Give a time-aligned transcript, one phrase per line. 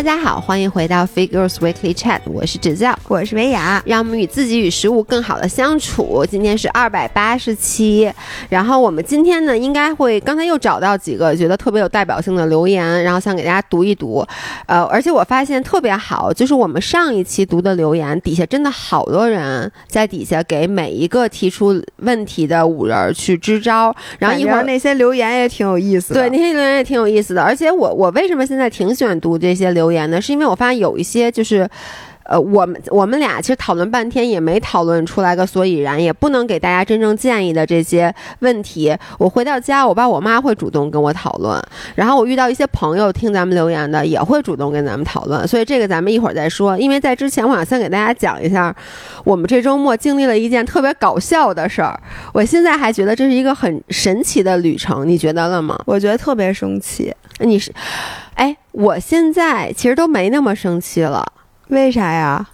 [0.00, 6.24] 大家好，欢迎回到 Figures Weekly Chat，我是指教，我是维雅，让我们与自己与食物更好的相处。
[6.26, 8.10] 今天是二百八十期，
[8.48, 14.26] 然后我们今天呢，应该会刚才又找到几个觉得特别有代表性的留言，然后想给大家读一读。
[14.64, 27.42] 呃，而且我发现特别好，就是我们上一期读的留言底下真的好多人在底下给每一个提出问题的五人去支招，然后一会儿那些留言也挺有意思的，对那些留言也挺有意思的。
[27.42, 30.20] 而且我我为什么现在挺喜欢读这些留言呢？
[30.20, 31.68] 是因为我发现有一些就是。
[32.30, 38.96] 呃，我们我们俩其实讨论半天也没讨论出来个所以然，也不能给大家真正建议的这些问题。
[39.18, 41.60] 我回到家，我爸我妈会主动跟我讨论，
[41.96, 45.46] 然后我遇到一些朋友听咱们留言的，也会主动跟咱们讨论。
[45.48, 46.78] 所以这个咱们一会儿再说。
[46.78, 48.72] 因为在之前，我想先给大家讲一下，
[49.24, 52.00] 我们这周末经历了一件特别搞笑的事儿。
[52.32, 55.76] 我现在还觉得这是一个很神奇的旅程，你觉得了吗？
[55.84, 57.12] 我觉得特别生气。
[57.40, 57.72] 你是，
[58.34, 61.26] 哎，我现在其实都没那么生气了。
[61.70, 62.46] 为啥呀？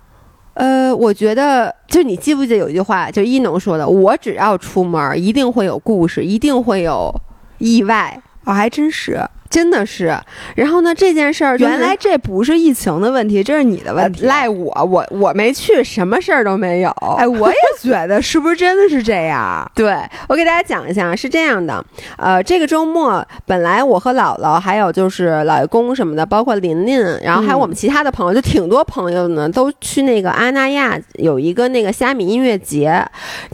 [0.54, 7.14] 呃，我觉得，就你记不记得有一句话，就一农说的：“我只要出门，一定会有故事，一定会有
[7.58, 9.20] 意外。”哦，还真是。
[9.48, 10.16] 真的是，
[10.56, 10.94] 然后呢？
[10.96, 16.90] 这件事儿原来这不是疫情的问题，这是你的问题，赖我，我我没去，什么事儿都没有。
[17.18, 19.68] 哎，我也觉得是不是真的是这样？
[19.74, 19.94] 对
[20.28, 21.84] 我给大家讲一下，是这样的，
[22.16, 33.04] 呃，这个周末本来我和姥姥还有就是老爷公什么的，包括琳琳，然后还有我们其他的朋友，就挺多朋友呢，都去那个阿那亚有一个那个虾米音乐节。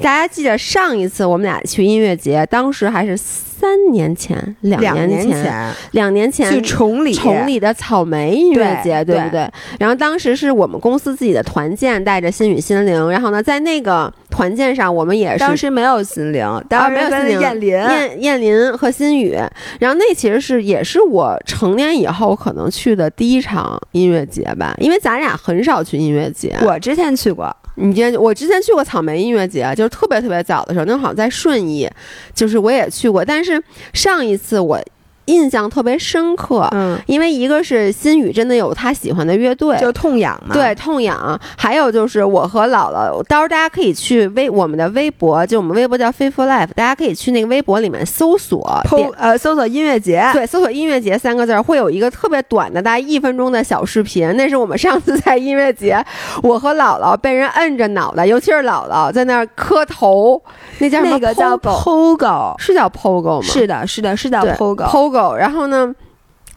[0.00, 3.18] 大家记得上一次我们俩去音乐节，当时还是。
[3.62, 9.46] 三年前，两年前，两年前去崇礼，崇礼的草莓音乐节，对不对？
[9.78, 13.10] 然后当时是我们公司自己的团建，带着心语心灵。
[13.10, 19.36] 然后呢，在那个团建上，我们也是当时没有心灵，当时没有心灵，燕林、燕燕林和心语。
[19.78, 26.56] 然后那其实是也是我成年以后可能去的第一场音乐节吧，因为咱俩很少去音乐节。
[26.62, 27.54] 我之前去过。
[27.74, 31.88] 你之前我之前去过草莓音乐节，就是特别特别早的时候，那好像在顺义，
[32.34, 34.78] 就是我也去过，但是上一次我。
[35.26, 41.38] 印象特别深刻，嗯，因为一个是心雨真的有他喜欢的乐队，就痛痒嘛，对，痛痒。
[41.56, 48.82] 还有就是我和姥姥，到时候大家可以去微我们的微博，就我们微博叫 Faithful Life，大家可以去那个微博里面搜索，
[49.16, 54.28] 呃，搜索音乐节，对，搜索音乐节三个字，会有一个特别短的，大概一分钟的小视频。
[54.36, 56.04] 那是我们上次在音乐节，
[56.42, 60.42] 我和姥姥被人摁着脑袋，尤其是姥姥在那儿磕头，
[60.78, 63.46] 那叫那个叫 Pogo，是叫 Pogo 吗？
[63.46, 65.11] 是的，是的，是叫 Pogo。
[65.36, 65.94] 然后呢？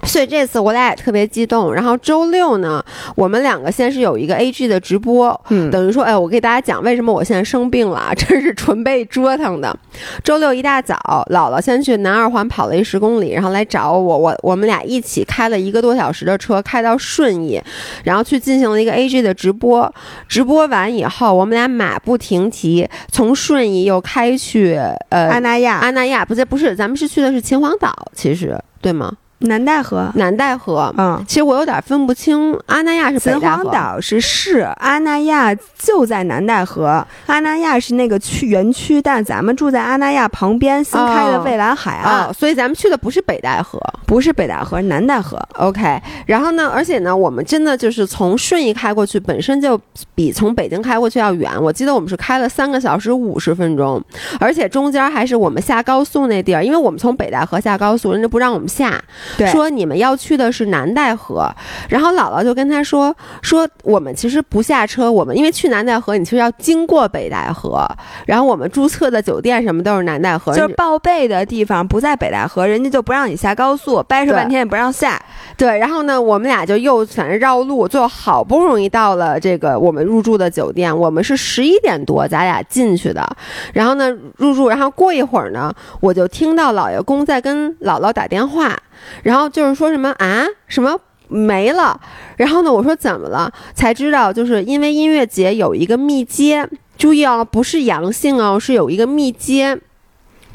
[0.05, 1.73] 所以这次我俩也特别激动。
[1.73, 2.83] 然后周六呢，
[3.15, 9.75] 我们两个先是有一个 A G 的直播，嗯，等于说，哎，我给大家讲为什么我现在生病了，真是纯被折腾的。
[10.23, 10.95] 周六一大早，
[11.31, 17.61] 姥姥先去南二环跑了一十公里，然后来找我，我我们俩一起开了一个多小时的车，开到顺义，
[18.03, 19.93] 然后去进行了一个 A G 的直播。
[20.27, 24.75] 直播完以后，我们俩马不停蹄从顺义又开去
[25.09, 29.11] 呃阿那亚，阿那亚不对，不是，咱们是去的是秦皇岛，其实对吗？
[29.39, 46.01] 南戴河，南戴河，嗯，其实我有点分不清，阿那亚是秦皇岛是市，阿那亚就在南戴河，阿那亚是那个区园区，但咱们住在阿那亚旁边新开的蔚蓝海岸，所以咱们去的不是北戴河，不是北戴河，南戴河，OK。
[46.25, 49.79] 然后呢，而且呢，我们真的就是从顺义开过去，本身就
[50.15, 54.01] 比从北京开过去要远，我记得我们是开了三个小时五十分钟，
[54.39, 59.03] 而且中间还是我们下高速那地儿，因为我们从北戴河下高速，人家不让我们下。
[59.51, 61.49] 说你们要去的是南戴河，
[61.89, 67.87] 然后姥姥就跟他说说我们其实不下车，我们因为去南戴河，你其实要经过北戴河，
[68.25, 75.21] 然后我们注册的酒店什么都是南戴河，就是报备的地方不在北戴河，人家就不让你下高速，掰扯半天也不让下。
[75.57, 83.25] 对，然后呢，我们俩就又反正绕路，最后好不容易到了这个我们入住的酒店，我们是十一点多咱俩进去的，
[83.73, 88.77] 然后呢入住，然后过一会儿呢，我就听到老爷公在跟姥姥打电话。
[89.23, 90.97] 然后就是说什么啊，什么
[91.27, 91.99] 没了？
[92.37, 93.51] 然后呢，我说怎么了？
[93.73, 99.77] 才知道就是因为音乐节有一个密接，注意哦，不是阳性哦，是有一个密接。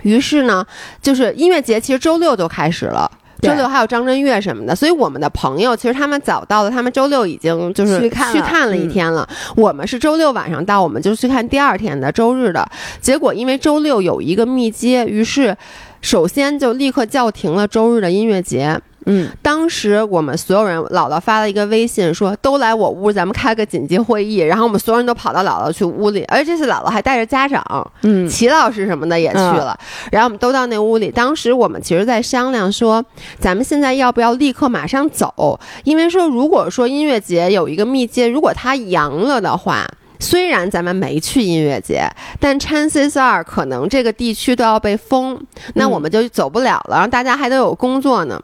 [0.02, 0.64] 于是呢，
[1.02, 3.10] 就是音乐节其实周六就开始了，
[3.42, 8.08] 周六还有张震岳什么的，所以我们的朋友其实他们早到了，他们周六已经就是去
[8.40, 9.28] 看了一天了。
[9.56, 12.66] 我们是周六晚上到，我们就去看第二天的周日的。
[13.00, 15.56] 结果因为周六有一个密接，于是。
[16.00, 24.38] 首先就立刻叫停了周日的音乐节，嗯，当时我们所有人，姥姥发了一个微信说，都来我屋，咱们开个紧急会议。
[24.38, 27.62] 然后我们所有人都跑到姥姥去屋里，而且这次姥姥还带着家长，
[28.02, 29.78] 嗯齐老师什么的也去了。
[30.10, 33.04] 然后我们都到那屋里，当时我们其实在商量说，
[33.38, 35.60] 咱们现在要不要立刻马上走？
[35.84, 39.86] 因为说如果说音乐节有一个密接，如果它阳了的话。
[40.20, 42.08] 虽然咱们没去音乐节，
[42.38, 45.40] 但 chances are 可能这个地区都要被封，
[45.74, 46.96] 那我们就走不了了。
[46.96, 48.40] 然后大家还得有工作呢。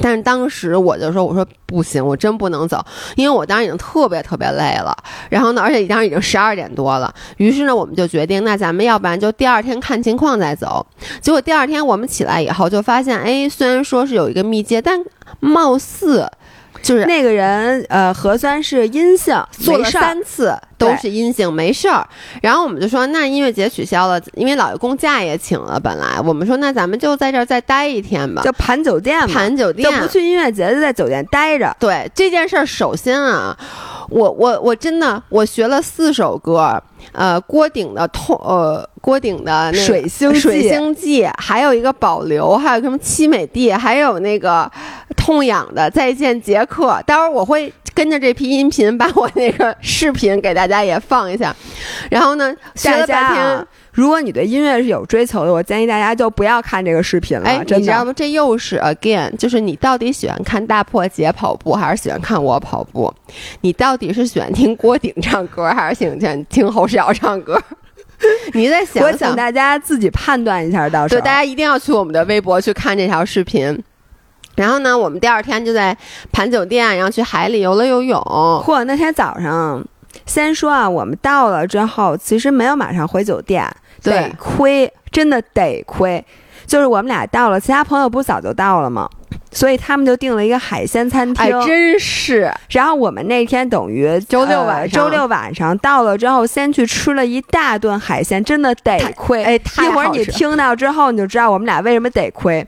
[0.00, 2.82] 但是当时我就说：“我说不行，我真不能走，
[3.16, 4.96] 因为我当时已经特别特别累了。
[5.28, 7.12] 然后呢，而且当时已经十二点多了。
[7.38, 10.86] 于是呢，我们就决定，那咱们要不然就第二天看情况再走。
[11.20, 15.04] 结果第二天我们起来以后就发现，哎，虽然说是有一个密接，但
[15.40, 16.30] 貌似
[16.82, 22.06] 就是那个人呃核酸是阴性，做了三次都是阴性，没事儿。
[22.42, 25.78] 然后我们就说，那音乐节取消了，因为老爷公假也请了。
[25.78, 31.74] 本来我们说，那咱们就在这儿再待一天吧，就盘酒店嘛，盘酒店就不去音乐节，就在酒店待着。
[31.78, 33.56] 对这件事儿，首先啊，
[34.10, 44.70] 我我我真的我学了四首歌，呃，郭顶的痛，呃，郭顶的那个水星记水星记，还有一个保留，还有什么凄美地，还有那个
[45.16, 47.00] 痛痒的再见杰克。
[47.06, 51.54] 待会儿我会跟着这批音频把我那个视频给大家也放一下。
[52.10, 53.66] 然后呢，学大了半天。
[53.92, 57.44] 如果你对音乐是有追求的，我建议大家就不要看这个视频了。
[57.44, 58.12] 哎，真的，你知道吗？
[58.14, 63.12] 这又是 again，就是你到底喜欢看大破节跑步，还是喜欢看我跑步？
[63.62, 67.60] 你到底是喜欢听郭顶唱歌，还是喜欢听侯世瑶唱歌？
[68.54, 73.82] 你在想我请想，大家自己判断一下，到时对，候大家一定要去我们的微博去看这条视频。
[74.56, 75.96] 然后呢，我们第二天就在
[76.30, 78.20] 盘酒店，然后去海里游了游泳。
[78.20, 79.82] 嚯那天早上，
[80.26, 83.68] 先说啊，我们到了之后，其实没有马上回酒店，
[84.02, 86.24] 对得亏，真的得亏。
[86.66, 89.08] 就是我们俩到了，其他朋友不是早就到了吗？
[89.50, 91.44] 所以他们就订了一个海鲜餐厅。
[91.44, 99.42] 哎，真是然后我们那天等于周六呃晚上周六晚上到了之后，先去吃了一大顿海鲜，真的得亏。
[99.42, 102.64] 哎一会儿你听到之后，你就知道我们俩为什么得亏。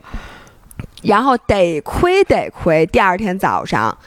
[1.03, 3.97] 然后得亏得亏，第二天早上，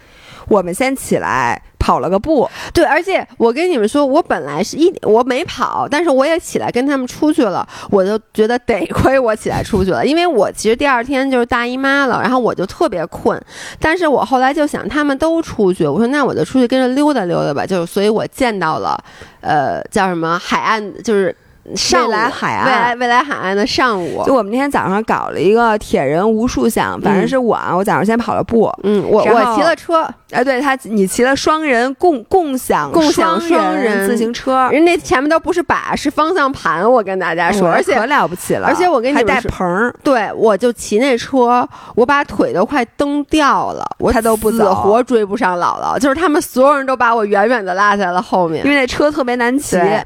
[0.49, 13.41] 我们先起来跑了个步，对，而且我跟你们说，我本来是一我没跑，但是我也起来跟他们出去了，我就觉得得亏我起来出去了，因为我其实第二天就是大姨妈了，然后我就特别困，
[13.79, 18.99] 但是我后来就想他们都出去，我说那我就出去跟着溜达溜达吧，就是所以我见到了，
[19.41, 21.35] 呃，叫什么海岸，就是
[21.75, 22.67] 未来海岸。
[22.67, 24.23] 未来未来海岸的上午。
[24.25, 34.07] 就，我们那天早上搞了一个铁人无数项，反正是我啊，我早上先跑了步，嗯，我我骑了车，哎，对他，你骑了双人共共享共享双双人。
[34.07, 48.65] 自行车，人那前面都不是把，是方向盘，我跟大家说，而且可了不起了，而且我跟你还带们说棚儿，对，我就骑那车，我把腿都快蹬掉了，我他都不死走活追不上姥姥，就是他们所有人都把我远远的落在了后面。
[48.65, 48.71] 因。
[48.71, 49.77] 为那车特别难骑。
[49.77, 50.05] 对。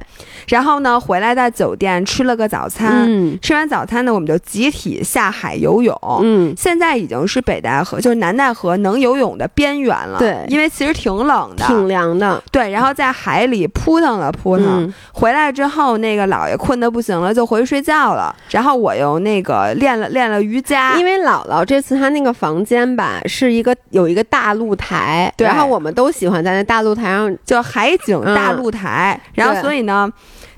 [0.51, 3.39] 然后呢，回来在酒店吃了个早餐，嗯。
[3.41, 5.97] 吃完早餐呢，我们就集体下海游泳。
[6.23, 10.19] 嗯，现在已经是北戴河，就是南戴河能游泳的边缘了。
[10.19, 10.45] 对。
[10.49, 11.65] 因为其实挺冷的。
[11.67, 12.43] 挺凉的。
[12.51, 14.95] 对，然后在海里扑腾了扑腾，嗯。
[15.13, 18.35] 回来之后，那个姥爷困得不行了，就回去睡觉了。
[18.51, 25.47] 然后我又那个练了练了瑜伽，因为姥姥这次她那个房间吧，是一个有一个大露台，对。
[25.47, 30.11] 然后我们都喜欢在那大露台上，就海景大露台，然后所以呢，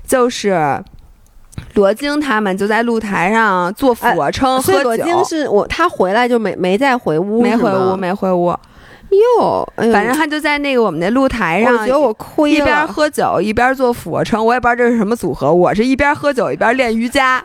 [0.05, 0.83] 就是
[1.75, 8.47] 罗京他们就在露台上做俯卧撑、喝酒，罗京是我他回来就没没再回屋，没回屋，没回屋，
[9.39, 11.87] 哟，哎反正他就在那个我们那露台上我觉。
[11.87, 12.87] 得我亏一边了。
[12.87, 15.53] 喝酒一边做俯卧撑，我也不知道这是什么组合。
[15.53, 17.43] 我是一边喝酒一边练瑜伽，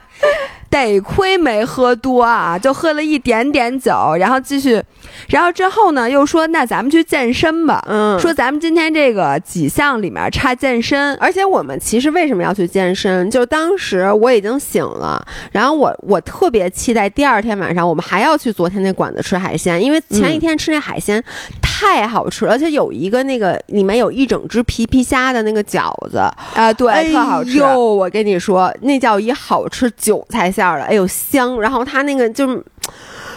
[0.70, 4.82] 得亏没喝多啊，就喝了一点点酒，然后继续，
[5.28, 13.30] 然后之后呢又说那咱们去健身吧，嗯，说咱们今天这个几项里面差健身，而且我们其实为什么要去健身？
[13.30, 21.22] 就当时我已经醒了，然后我我特别期待第二天晚上我们还要去昨天那馆子吃海鲜，因为前一天吃那海鲜
[21.62, 26.18] 太好吃了，而且有一个那个里面有一整只皮皮虾的那个饺子，
[26.54, 27.52] 啊，对，哎特好吃。
[27.56, 32.64] 哟，我跟你说，那叫一好吃韭菜馅儿的，哎呦香，然后他那个就。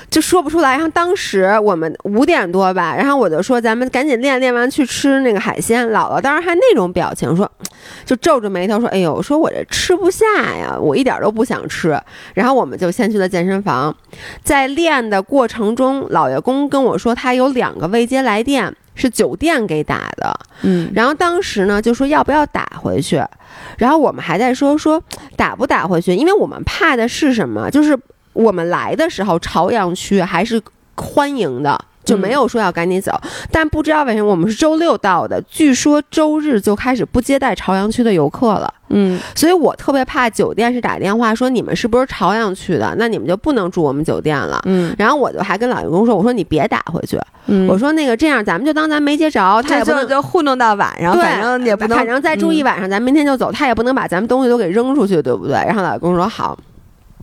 [0.10, 5.88] 就说不出来，然后当时我们五点多吧，然后我就说咱们赶紧练，练完去吃那个海鲜。
[5.88, 7.50] 姥姥当时还那种表情说，
[8.04, 10.26] 就皱着眉头说：“哎呦，说我这吃不下
[10.60, 11.98] 呀，我一点都不想吃。”
[12.36, 13.96] 然后我们就先去了健身房，
[14.44, 23.24] 在练的过程中，老爷公跟我说他有两个未接来电是酒店给打的，嗯，然后当时呢就说要不要打回去，
[23.78, 25.02] 然后我们还在说说
[25.36, 27.98] 打不打回去，因为我们怕的是什么，就是
[28.34, 30.62] 我们来的时候朝阳区还是
[30.96, 31.86] 欢迎的。
[32.12, 33.12] 就没有说要赶紧走，
[33.50, 38.72] 但不知道为什么我们是周六到的，据说周日就开始不接待朝阳区的游客了。
[38.94, 44.62] 嗯，所以我特别怕酒店是打电话说你们是不是朝阳区的，那你们就不能住我们酒店了。
[44.66, 50.02] 嗯，然后我就还跟老员工说，我说你别打回去，嗯我说那个这样咱们就当咱没接着，他也不能。
[50.02, 55.54] 就就糊弄到晚上，反正也不能，反正再住一晚上，咱明天就走，他也不能把咱们东西都给扔出去，对不对？
[55.54, 56.58] 然后老员工说好。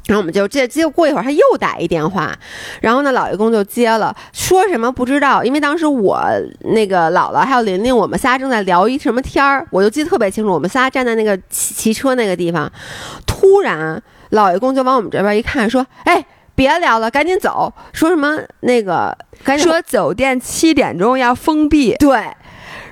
[0.06, 2.34] 然后我们就这接过一会儿他又打一电话，
[2.80, 6.22] 然后呢老爷公就接了，说什么不知道，因为当时我
[6.60, 12.70] 那个姥姥还有琳琳，我们仨正在聊一什么天儿，我就记得特别清楚，我们仨站在那个骑骑车那个地方，
[13.26, 16.24] 突然老爷公就往我们这边一看，说：“哎，
[16.54, 22.18] 别聊了，赶紧走。”说什么那个赶紧说酒店七点钟要封闭，对。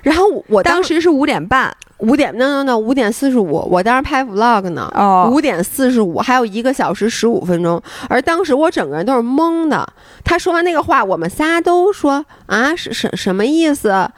[0.06, 4.88] 然后我当当时是五点半，五点，no no no，五点四十五，我当时拍 vlog 呢。
[4.94, 9.84] 哦五点四十五，还有一个小时十五分钟，而当时我整个人都是懵的。
[10.22, 14.08] 他说完那个话，我们仨都说啊，是什什么意思？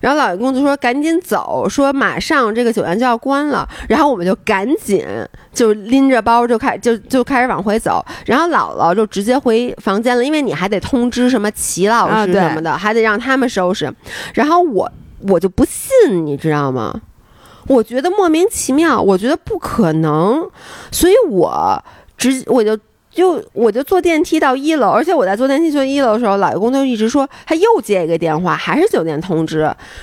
[0.00, 3.66] 然后老员工就说赶紧走，说马上这个酒店就要关了。
[3.88, 5.06] 然后我们就赶紧
[5.54, 8.04] 就拎着包就开就就开始往回走。
[8.26, 13.90] 然后姥姥就直接回房间了，因为你还得通知什么齐老师什么的，还得让他们收拾。
[14.34, 14.90] 然后我
[15.28, 17.00] 我就不信，你知道吗？
[17.66, 20.48] 我觉得莫名其妙，我觉得不可能，
[20.90, 21.84] 所以我
[22.16, 22.76] 直我就
[23.10, 29.60] 就我就坐电梯到一楼，而且我在坐电梯坐一楼的时候，老员工就一直说他又接一个电话，还是酒店通知，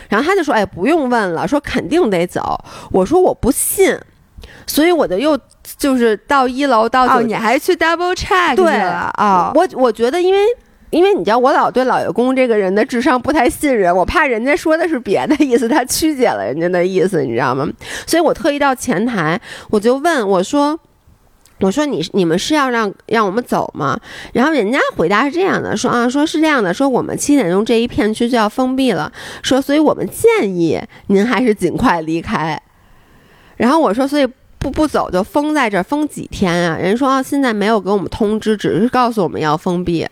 [0.08, 2.58] 然后他就说哎不用问了，说肯定得走，
[2.92, 3.98] 我说我不信，
[4.68, 5.38] 所以我就又
[5.78, 9.52] 就是到一楼到哦，你还去 double check 去对了啊？
[9.56, 10.40] 我我觉得因为。
[10.90, 17.68] 因为你知道，我老对老员工这个人的智商不太信任，我怕人家说的是别的意思，他曲解了人家的意思，你知道吗？
[18.06, 19.40] 所以我特意到前台，
[19.70, 20.80] 我就问我说
[21.60, 24.00] ：“我说你你们是要让让我们走吗？”
[24.34, 29.12] 然后人家回答是这样的，说啊，说是这样的，说我们七点钟这一片区就要封闭了，
[29.44, 32.62] 说所以我们建议您还是尽快离开。
[33.58, 34.28] 然后我说，所以
[34.58, 36.78] 不不走就封在这儿，封几天啊？
[36.78, 40.08] 人说啊，现在没有给我们通知，只是告诉我们要封闭。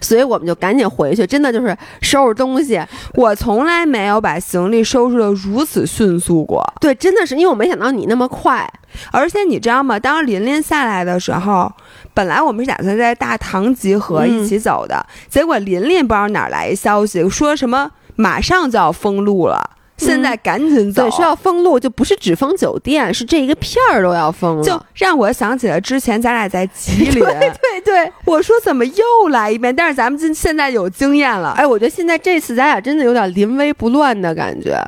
[0.00, 2.80] 所以我们就赶紧回去，真的就是收拾东西。
[3.14, 8.70] 我从来没有把行李收拾的如此迅速过，对，真的是因为我没想到你那么快。
[9.10, 9.98] 而且你知道吗？
[9.98, 11.72] 当琳琳下来的时候，
[12.12, 19.70] 本来我们是打算在大堂集合一起走的，结果琳琳不知道哪儿来一消息，说什么马上就要封路了，
[20.02, 21.02] 现在赶紧走。
[21.02, 24.62] 对，说要封路，就不是只封酒店，是这一个片儿都要封了。
[24.62, 29.74] 就让我想起了之前咱俩在吉林， 对对对，我说怎么又来一遍？
[29.74, 34.78] 但是咱们今现在有经验了，哎，我觉得现在这次咱俩真的有点临危不乱的感觉。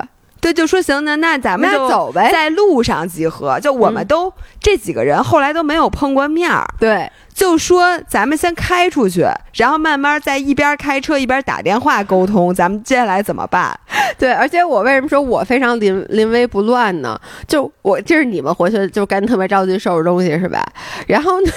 [0.41, 3.59] 对，就说行，那那咱们就走呗在路上集合。
[3.59, 13.77] 就我们嗯都、这几个人后来都没有碰过面儿，对，就说咱们先开出去，然后慢慢在一边开车一边打电话沟通，咱们接下来怎么办？
[14.17, 17.19] 对，而且我为什么说我非常临临危不乱呢？
[17.45, 20.65] 就我就是你们回去就赶紧特别着急收拾东西是吧？
[21.07, 21.51] 然后呢，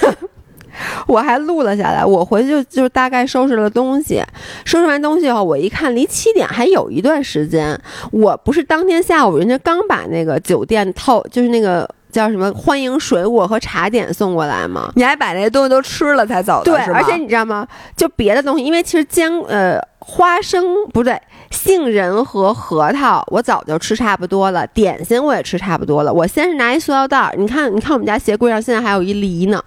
[1.07, 2.03] 我还录了下来。
[2.03, 4.21] 我回去就就大概收拾了东西，
[4.65, 7.79] 收拾完东西以后，我一看离七点还有一段时间。
[8.11, 14.91] 我不是当天下午人家刚把那个酒店套，就是那个叫什么欢迎水果和茶点送过来吗？
[14.95, 17.67] 你还把那些东西都吃了才走的，对，而且你知道吗？
[17.95, 26.11] 就别的东西，因为其实坚呃花生不对，杏仁和核桃我早就吃差不多了，点心我也吃差不多了。
[26.11, 29.63] 我先是拿一塑料袋儿，你看你看我们家鞋柜上现在还有一梨呢，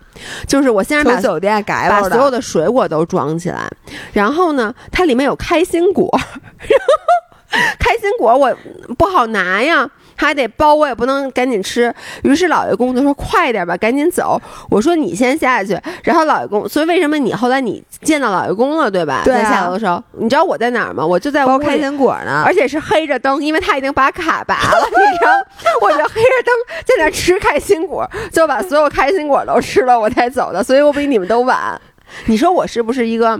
[0.46, 3.70] 就是我先是把酒店改了把所有的水果都装起来，
[4.12, 6.08] 然后呢，它里面有开心果，
[6.58, 8.52] 然后开心果我
[8.98, 9.88] 不好拿呀。
[10.22, 11.92] 还得包，我也不能赶紧吃。
[12.22, 19.22] 于是老爷公就说：“快点吧，赶紧走。”我说：“你先下去。”然后老爷公，所以为什么你后来你见到老爷公了，对吧？
[19.24, 21.04] 对啊在下楼的时候，你知道我在哪儿吗？
[21.04, 22.44] 我就在屋里包开心果呢。
[22.46, 25.32] 而且是黑着灯，因为他已经把卡拔了，你知道，
[25.82, 31.80] 我就黑着灯在那吃开心果，就把所有开心果都吃了，我才走的，所以我比你们都晚。
[32.26, 33.38] 你说我是不是一个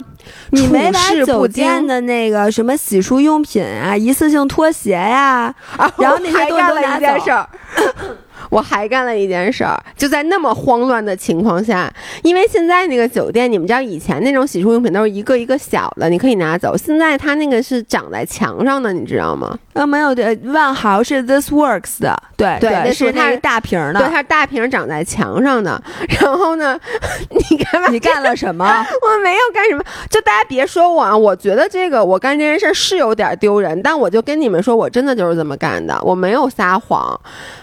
[0.51, 5.93] 你没把处事不酒店惊的那个什么洗漱用品啊、一次性拖鞋呀、啊？
[5.99, 7.49] 然后那些还干了一件走事儿。
[8.51, 19.59] 我还干了一件事儿，就在那么慌乱的情况下，因为现在那个酒店，你们知道以前那种洗漱用品都是一个一个小的，你可以拿走，现在它那个是长在墙上的，你知道吗？
[19.75, 24.01] 呃，没有的，万豪是 This Works 的，对对那是它是大瓶儿的。
[24.01, 25.83] 对，它是大瓶长在墙上的。
[26.21, 26.79] 然后呢，
[27.31, 27.89] 你干嘛？
[27.89, 28.65] 你干了什么？
[28.67, 37.19] 我没有干什么，就大家别说我啊，我觉得这个我干这件事儿是有点丢人，但我就跟你们说，我真的就是这么干的，我没有撒谎。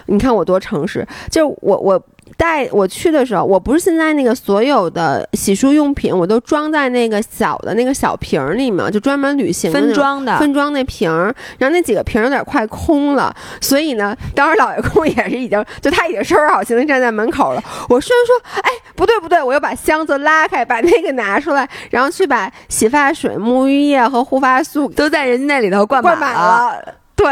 [0.06, 2.00] 你看我多诚实，就我我
[2.36, 17.62] 带我去的时候，我不是现在那个所有的洗漱用品我都装在那个小的那个小瓶儿里嘛，就专门旅行分装的，分装那瓶儿，然后那几个瓶儿有点快空了，所以呢，当时老爷公 也是已经，就他已经收拾好行李站在门口了。
[17.88, 26.76] 我虽然说，哎，不对不对，我又把箱子拉开，把那个拿出来，然后去把洗发水、沐浴液和护发素都在人家那里头灌灌满了。
[26.76, 26.94] 了。
[27.16, 27.28] 对，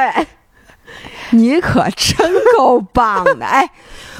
[1.33, 3.45] 你可真够棒的！
[3.45, 3.69] 哎，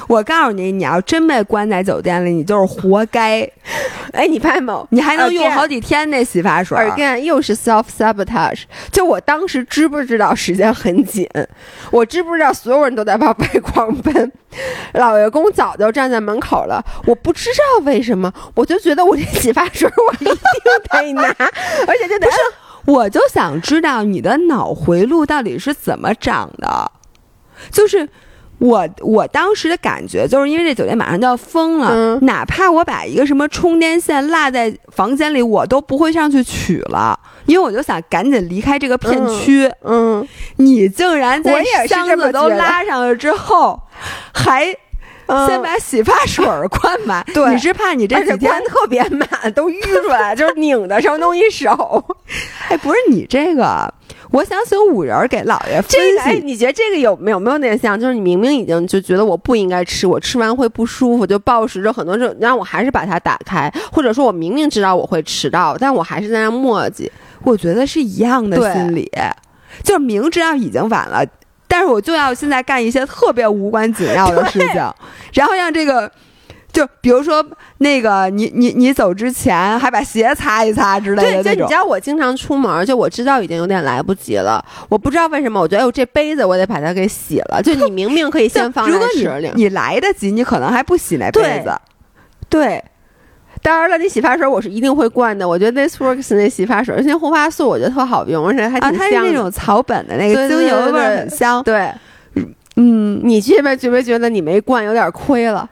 [0.07, 3.49] 我告诉你，你要真被关在酒店里，你就是活该。
[4.13, 4.87] 哎，你发现没有？
[4.91, 6.77] 你还能用好几天那洗发水。
[6.77, 8.63] again 又是 self sabotage。
[8.91, 11.27] 就我当时知不知道时间很紧？
[11.91, 14.31] 我知不知道所有人都在往外狂奔？
[14.93, 21.27] 老爷公早就站在门口了，我不知道为什么，我就觉得我这洗发水我一定得拿，
[21.87, 22.27] 而且就得
[22.89, 26.91] 我就想知道你的脑回路到底是怎么长的，
[27.71, 28.09] 就是。
[28.61, 39.71] 我我当时的感觉就是因为这酒店马上就要封了，嗯哪怕我把一个什么充电线落在房间里，我都不会上去取了，因为我就想赶紧离开这个片区。
[39.85, 40.27] 嗯，
[40.57, 43.79] 你竟然在箱子都拉上了之后，
[44.33, 44.75] 还嗯
[45.47, 47.25] 先把洗发水儿灌满。
[47.33, 52.03] 对你是怕你这几天特别满，都淤出来，就是拧的时候弄一手。
[52.69, 53.91] 哎，不是你这个，
[54.31, 56.41] 我想请五仁儿给姥爷分这个，哎，析。
[56.43, 57.99] 你觉得这个有没有没有点像？
[57.99, 67.09] 就是你明明已经就觉得我不应该吃，我吃完会不舒服，就暴食着很多时候，让我还是把它打开，或者说我明明知道我会迟到，但我还是在那磨叽。
[67.43, 69.09] 我觉得是一样的心理，
[69.83, 71.25] 就是明知道已经晚了，
[71.69, 74.93] 但是我就要现在干一些特别无关紧要的事情，
[75.33, 76.11] 然后让这个。
[76.71, 77.43] 就比如说
[77.79, 87.59] 那个你你你走之前还把鞋擦一擦之类，的那种就你知，道我经常出门，就我知道已经有点来不及了，我不知道为什么，我觉得哎呦这杯子我得把它给洗了。
[87.65, 91.75] 就你明明可以先放如果你在池里，你来得及，你可能还不洗那杯对子。
[92.47, 92.83] 对。
[93.61, 95.47] 当然了，那洗发水我是一定会灌的。
[95.47, 99.15] 我觉得 This Works 那洗发水，而且护发素我觉得特好用，而且还啊，挺香的。
[99.17, 101.61] 它是那种草本的那个精油味很香。
[101.63, 101.91] 对，
[102.77, 105.69] 嗯，你这边觉没觉得你没灌有点亏了？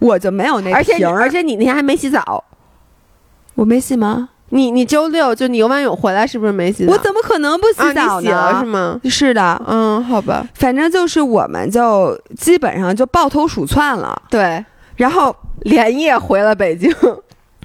[0.00, 2.44] 我就没有那而且你瓶而且你那天还没洗澡，
[3.54, 4.28] 我没洗吗？
[4.50, 6.92] 你你周六就你游完泳回来是不是没洗澡？
[6.92, 8.58] 我怎么可能不洗啊澡你洗了呢？
[8.60, 9.00] 是吗？
[9.04, 14.62] 是的，嗯，好吧，反正就是我们就基本上就抱头鼠窜了，对，
[14.96, 16.90] 然后连夜回了北京，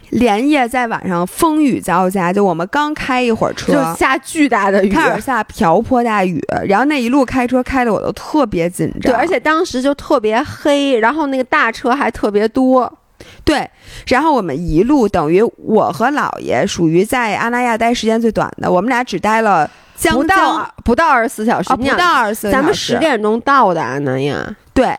[0.10, 3.96] 连夜在晚上风雨交加，就我们刚开一会儿车就。
[3.96, 4.90] 下巨大的雨。
[4.90, 12.92] 开始下瓢泼大雨，然后那一路开车开的我都特别紧张，对，而且当时就特别黑，然后那个大车还特别多。
[13.44, 13.70] 对，
[14.08, 24.98] 然后我们一路等于我和姥爷属于在阿那亚待时间最短的，我们俩只待了将不到不到二十四小时，不到二十四个咱们小时十点钟到的阿南亚，对，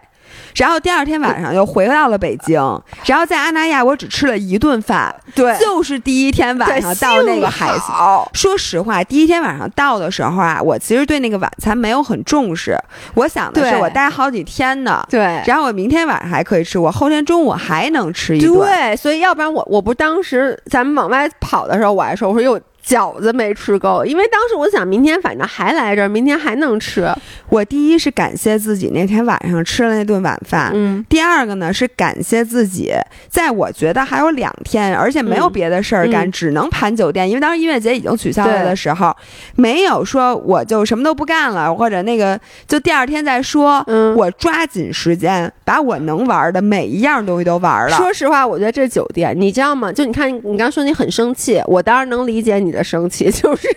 [0.55, 2.61] 然后第二天晚上又回到了北京，
[3.05, 7.81] 然后在阿那亚我只吃了一顿饭，对就是第一天晚上到那个海幸。
[7.81, 12.79] 好说实话，第一天晚上到的时候啊，我其实对那个晚餐没有很重视，
[13.15, 15.43] 我想的是我待好几天呢，对。
[15.47, 18.59] 然后我明天晚上还可以吃，我后天中午还能吃一顿。
[18.59, 27.09] 对，所以要不然我我不当时咱们往外跑的时候，我还说我说有饺子没吃够，因为当时我想明天反正还来这儿，明天还能吃。
[27.49, 30.71] 我第一是感谢自己那天晚上吃了那顿晚饭。
[30.75, 32.93] 嗯，第二个呢是感谢自己，
[33.29, 39.15] 在我觉得还有两天，而且没有嗯别的事儿干，嗯只能盘酒店，因为当时音乐节已经取消了的时候，
[39.57, 43.85] 没有说我就什么都不干了，或者那个就第二天再说。
[43.87, 47.97] 嗯我抓紧时间把我能玩的每一样东西都玩了。
[47.97, 49.93] 说实话，我觉得这酒店，你知道吗？
[49.93, 53.69] 就你看，你刚说你很生气，我当然能理解你的生气， 就是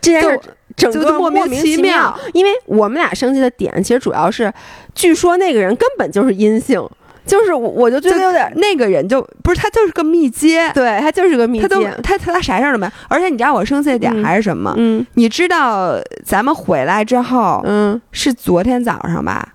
[0.00, 0.40] 这件事
[0.76, 2.18] 整个就莫名名其妙妙。
[2.32, 4.52] 因为我们俩生气的点，其实主要是，
[4.94, 6.80] 据说那个人根本就是阴性，
[7.26, 11.90] 就是我我就觉得有点，那个人就不是他就是个密接，对他就是个密他都接。
[12.02, 12.86] 他他他啥事儿都没。
[13.08, 14.74] 而且你知道我生气的点嗯还是什么？
[14.76, 19.48] 嗯你知道咱们回来之后、嗯是昨天早上吧？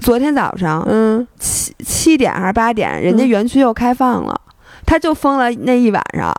[0.00, 4.40] 昨天早上嗯，七七点还是八点，人家嗯园区又开放了，
[4.84, 6.34] 他就封了那一晚上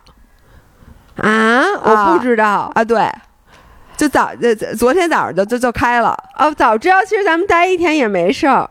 [1.22, 2.70] 啊，我不知道。
[2.74, 3.10] 啊，对，
[3.96, 8.68] 就早就昨天早上就就就开了，哦，早知道其实咱们待一天也没事儿，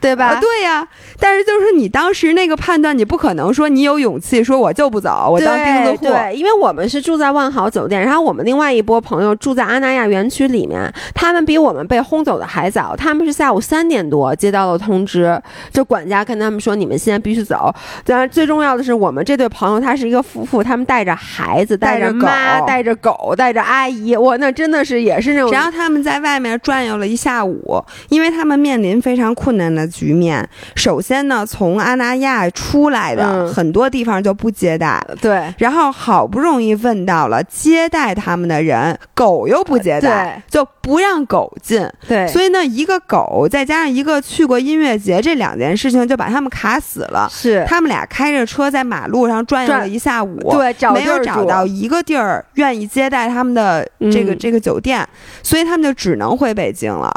[0.00, 0.26] 对吧？
[0.26, 0.86] 啊，对呀，
[1.18, 15.40] 但是就是你当时那个判断，你不可能说你有勇气说我就不走，我当钉子户，因为我们是住在万豪酒店，然后我们另外一波朋友住在阿那亚园区里面，他们比我们被轰走的还早，他们是下午三点多接到了通知，
[15.72, 17.72] 就管家跟他们说你们现在必须走。
[18.04, 25.50] 当然，最重要的是我们这对朋友他是一个夫妇，他们带着孩子，带带着妈，狗带着狗，带着阿姨，我，那真的是也是那种。
[25.50, 30.48] 然后他们在外面转悠了一下午，因为他们面临非常困难的局面。
[30.74, 41.84] 首先呢，从阿那亚出来的、嗯很多地方就不接待，对然后好不容易问到了接待他们的人，狗又不接待，就不让狗进。
[42.06, 47.28] 对，所以呢，一个狗再加上一个去过音乐节，这两件事情就把他们卡死了。
[47.30, 55.06] 是他们俩开着车在马路上转悠了一下午，对找没有找到一个地儿愿意接待他们的这个、嗯这个酒店，
[55.42, 57.12] 所以他们就只能回北京了。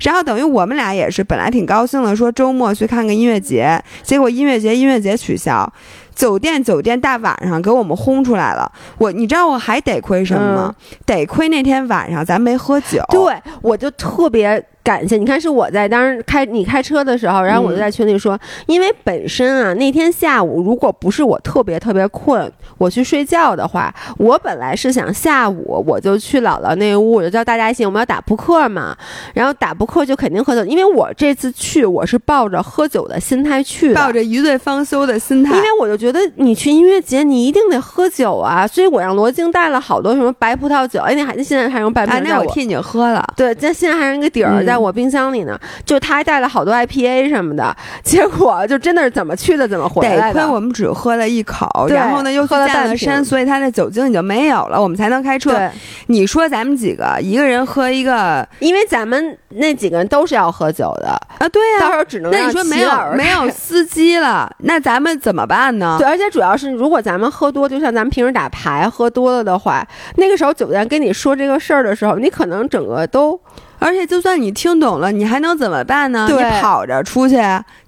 [0.00, 5.70] 然后等于我们俩也是本来挺高兴的，说周末去看个音乐节，结果音乐节音乐节取消。
[6.14, 10.74] 酒店酒店大晚上给我们轰出来了，我你知道我还得亏什么吗？
[11.04, 13.04] 得亏那天晚上咱没喝酒。
[13.10, 15.16] 对，我就特别感谢。
[15.16, 28.96] 你看，是我在当时开你开车的时候，然后我就在群里说，因为本身啊那天下午如果不是我特别特别困，我去睡觉的话，我本来是想下午我就去姥姥那屋，我就叫大家一起我们要打扑克嘛，
[29.34, 42.28] 然后打扑克就肯定喝酒，因为我这次去我是抱着喝酒的心态去的，抱着一醉方休的心态，因为我就觉得你去音乐节，你一定得喝酒啊，所以我让罗京带了好多什么白葡萄酒，哎，那还现在还用白葡啊，萄酒。
[42.28, 43.26] 那我替你喝了。
[43.36, 50.34] 对，这现在还有一个底儿嗯在我冰箱里呢，就他还带了好多 IPA 什么的，结果就真的是怎么去的怎么回来的。
[50.34, 55.52] 得亏我们只喝了一口，然后呢又喝了半瓶身，所以他的酒精已经没有了，我们才能开车。
[55.52, 55.70] 对，
[56.08, 61.08] 你说咱们几个一个人喝一个因为咱们那几个人都是要喝酒的，
[61.38, 61.48] 啊？
[61.48, 65.96] 对呀、到时候只能那你说没有没有司机了，那咱们怎么办呢？
[65.98, 69.82] 对，而且主要是如果咱们喝多，就像咱们平时打牌喝多了的话，
[70.16, 73.40] 那个时候酒店跟你说这个事儿的时候，你可能整个都
[73.78, 76.26] 而且就算你听懂了，你还能怎么办呢？
[76.30, 77.36] 你跑着出去，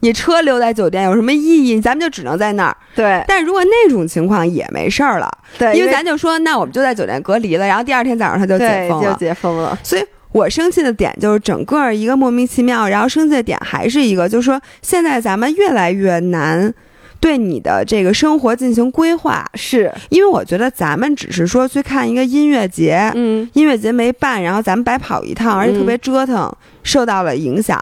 [0.00, 1.80] 你车留在酒店有什么意义？
[1.80, 2.76] 咱们就只能在那儿。
[2.94, 9.16] 对但如果那种情况也没事儿了，对，因为咱就说，那我们就在酒店隔离了，然后第二天早上他就解封了。
[9.18, 9.78] 解封了。
[9.82, 16.72] 所以我生气的点就是整个一个莫名其妙，然后生气的点还是一个，就是说现在咱们越来越难
[17.20, 26.50] 对你的这个生活进行规划，是，因为我觉得咱们只是说去看一个音乐节，嗯，音乐节没办，然后咱们白跑一趟，而且特别折腾，
[26.82, 27.80] 受到了影响。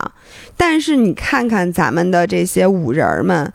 [0.56, 3.52] 但是你看看咱们的这些舞人儿们，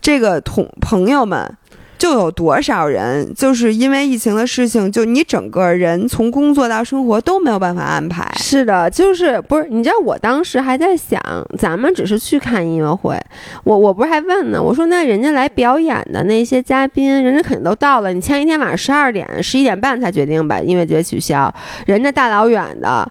[0.00, 1.56] 这个同朋友们。
[2.02, 8.28] 就有多少人就是因为疫情的事情，就你整个人从工作到生活都没有办法安排。
[8.34, 9.68] 是的，就是不是？
[9.70, 11.22] 你知道我当时还在想，
[11.56, 13.16] 咱们只是去看音乐会，
[13.62, 21.54] 我我不是还问呢，我说那人家来表演的那些嘉宾，人家肯定都到了，你前一天晚上十二点、十一点半才决定把音乐节取消，
[21.86, 23.08] 人家大老远的。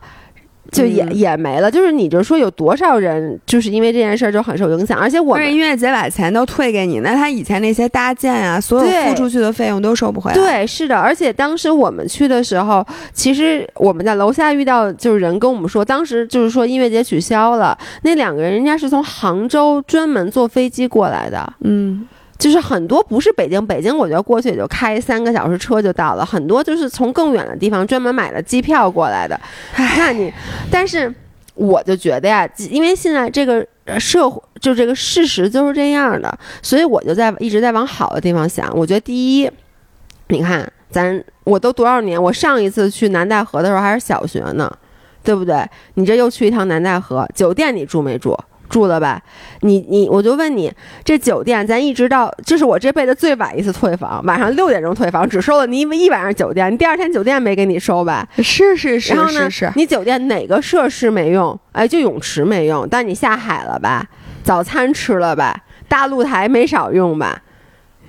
[0.72, 1.14] 就也、嗯。
[1.14, 22.08] 也没了，就是你就说有多少人就是因为这件事儿就很受影响，而且我们音乐节把钱都退给你，那他以前那些搭建啊，所有付出去的费用都收不回来。，对，是的，而且当时我们去的时候，其实我们在楼下遇到就是人跟我们说，当时就是说音乐节取消了，那两个人人家是从杭州专门坐飞机过来的，嗯，
[22.42, 29.40] 就是很多不是北京，北京我觉得过去也就开三个小时车就到了，很多就是从更远的地方专门买了机票过来的。
[29.78, 30.34] 那你，
[30.72, 31.14] 但是
[31.54, 38.76] 我就觉得呀，因为现在这个呃社会就这个事实就是这样的，所以我就在一直在往好的地方想。
[38.76, 39.48] 我觉得第一，
[40.30, 44.76] 你看咱我都多少年，我上一次去南戴河的时候还是小学呢，
[45.24, 45.64] 对不对？
[45.94, 48.36] 你这又去一趟南戴河，酒店你住没住？
[48.72, 49.22] 住的吧？
[49.60, 50.72] 你你我就问你，
[51.04, 58.28] 这酒店咱一直到，这是我这辈子最晚一次退房，晚上六点钟退房，只收了你一晚上酒店，你第二天酒店没给你收吧？
[58.38, 61.60] 是是是然后呢，是是，你酒店哪个设施没用？
[61.74, 64.08] 哎，就泳池没用，但你下海了吧？
[64.44, 65.56] 早餐吃了吧？
[65.88, 67.42] 大露台没少用吧？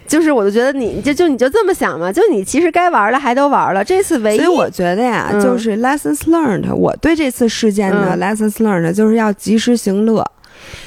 [0.06, 6.74] 就是，我就觉得你就就你就这么想嘛，就你其实该玩的还都玩了，这次唯一所以我觉得呀，嗯就是 lessons learned。
[6.74, 10.24] 我对这次事件的嗯 lessons learned 就是要及时行乐。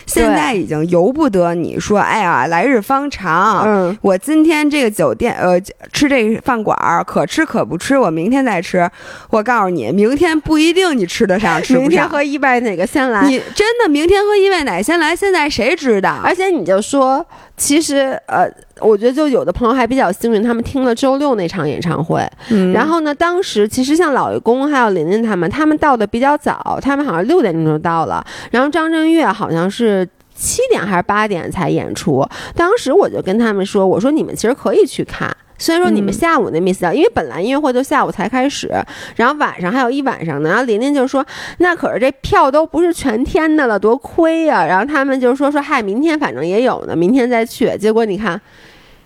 [0.05, 3.63] 现在已经由不得你说，哎呀，来日方长。
[3.65, 5.59] 嗯，我今天这个酒店，呃，
[5.91, 8.89] 吃这个饭馆儿可吃可不吃，我明天再吃。
[9.29, 11.81] 我告诉你，明天不一定你吃得上，吃不上。
[11.81, 13.25] 明天喝一外哪个先来？
[13.27, 16.19] 你真的明天喝一外哪先来，现在谁知道？
[16.23, 17.25] 而且你就说，
[17.57, 30.07] 其实呃，我觉得就有的朋友还比较幸运，他们听了周六那场演唱会，嗯然后呢，当时其实像老爷公还有琳琳他们，他们到的比较早，他们好像六点钟就到了，然后张震岳好像是。
[30.37, 32.21] 七点还是八点才演出？
[32.53, 38.69] 当时我就跟他们说：“我说你们其实可以去看，虽然说你们嗯下午那 miss 掉，因为本来音乐会都下午才开始，
[39.15, 40.49] 然后晚上还有一晚上呢。
[40.49, 41.25] 然后琳琳就说：
[41.59, 47.77] 那可是这票都不是全天的了，多亏呀、然后他们就说说嗨，明天反正也有呢，明天再去。
[47.77, 48.39] 结果你看，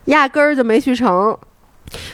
[0.06, 1.38] 压根儿就没去成。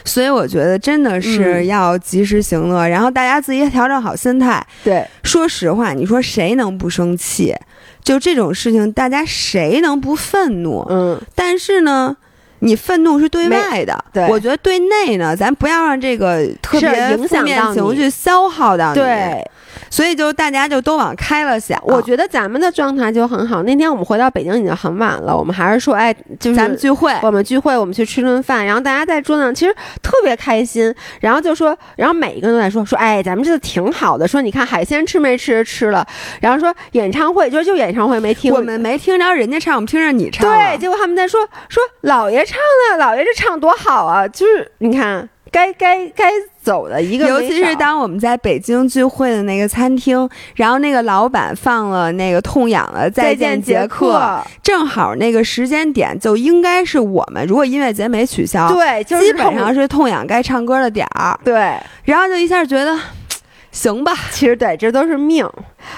[0.06, 4.66] 所以我觉得真的是嗯要及时行乐，然后大家自己调整好心态。
[4.82, 7.54] 对，说实话，你说谁能不生气？
[8.02, 10.86] 就这种事情，大家谁能不愤怒？
[10.88, 12.16] 嗯，但是呢，
[12.66, 19.50] 你愤怒是对外的，对我觉得对内呢，咱不要让这个特别负面情绪消耗到你。，对。
[19.90, 21.80] 所以就大家就都往开了想。
[21.84, 23.62] 我觉得咱们的状态就很好。
[23.62, 36.06] 那天我们回到北京已经很晚了，我们还是说，哎，就是咱们聚会，我们聚会，我们去吃顿饭，然后大家在桌子上其实特别开心，然后就说，然后每一个人都在说说，哎，咱们这次挺好的，说你看海鲜吃没吃吃了，
[36.40, 40.48] 然后说演唱会，就就演唱会没听，我们没听着人家唱，我们听着你唱。
[40.48, 42.58] 对，结果他们在说说老爷唱
[42.90, 46.30] 的，老爷这唱多好啊，就是你看该该该
[46.62, 54.18] 走的一个，尤其是当我们在北京聚会的那个餐厅，然后那个老板放了那个痛痒的《再见杰克》，
[54.62, 61.74] 正好那个时间点就应该是我们如果音乐节没取消，对，就是基本上是痛痒该唱歌的点儿，对。
[62.04, 62.94] 然后就一下觉得，
[63.76, 65.46] 行吧， 其实对，这都是命。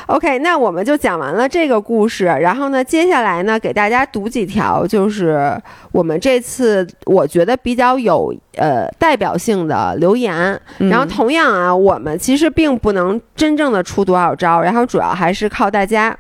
[0.06, 5.56] OK，那我们就讲完了这个故事，然后呢，接下来呢，给大家读几条，就是
[5.92, 10.60] 我们这次我觉得比较有呃代表性的留言。
[10.78, 16.18] 然后嗯同样啊，我们其实并不能真正的出多少招，然后主要还是靠大家。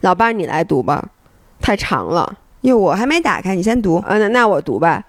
[0.00, 1.04] 老伴儿，你来读吧，
[1.60, 2.34] 太长了。
[2.62, 4.02] 哟，我还没打开，你先读。
[4.06, 5.04] 呃，那那我读吧，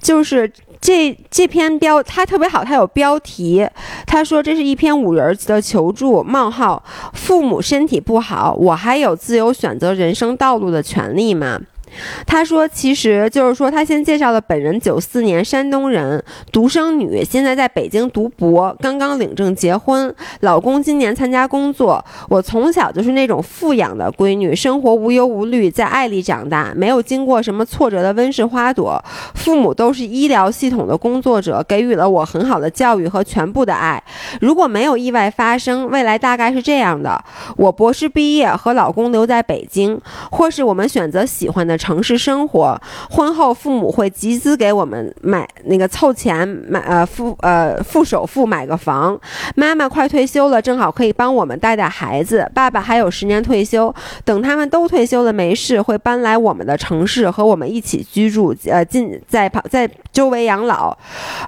[0.00, 0.50] 就是
[0.84, 3.66] 这这篇标，它特别好，它有标题，
[4.06, 11.58] 他说这是一篇五人儿的求助，冒号，父母身体不好，我还有自由选择人生道路的权利吗？
[12.26, 22.04] 他说：“其实就是说，他先介绍了本人，九四年山东人，独生女，现在在北京读博，刚刚领证结婚，老公今年参加工作。
[22.28, 29.02] 我从小就是那种富养的闺女，生活无忧无虑，在爱里长大，没有经过什么挫折的温室花朵。
[29.34, 34.02] 父母都是医疗系统的工作者，给予了我很好的教育和全部的爱。
[34.40, 37.22] 如果没有意外发生，未来大概是这样的：
[37.56, 42.80] 我博士毕业，和老公留在北京，或是我们选择喜欢的城市生活。
[43.10, 49.20] 婚后，父母会集资给我们买那个凑钱买呃付呃付首付买个房。
[49.54, 52.50] 妈妈快退休了，正好可以帮我们带带孩子。
[52.54, 53.94] 爸爸还有十年退休，
[54.24, 60.96] 等他们都退休了没事，会搬来我们的城市和我们一起居住，呃，近在旁在周围养老。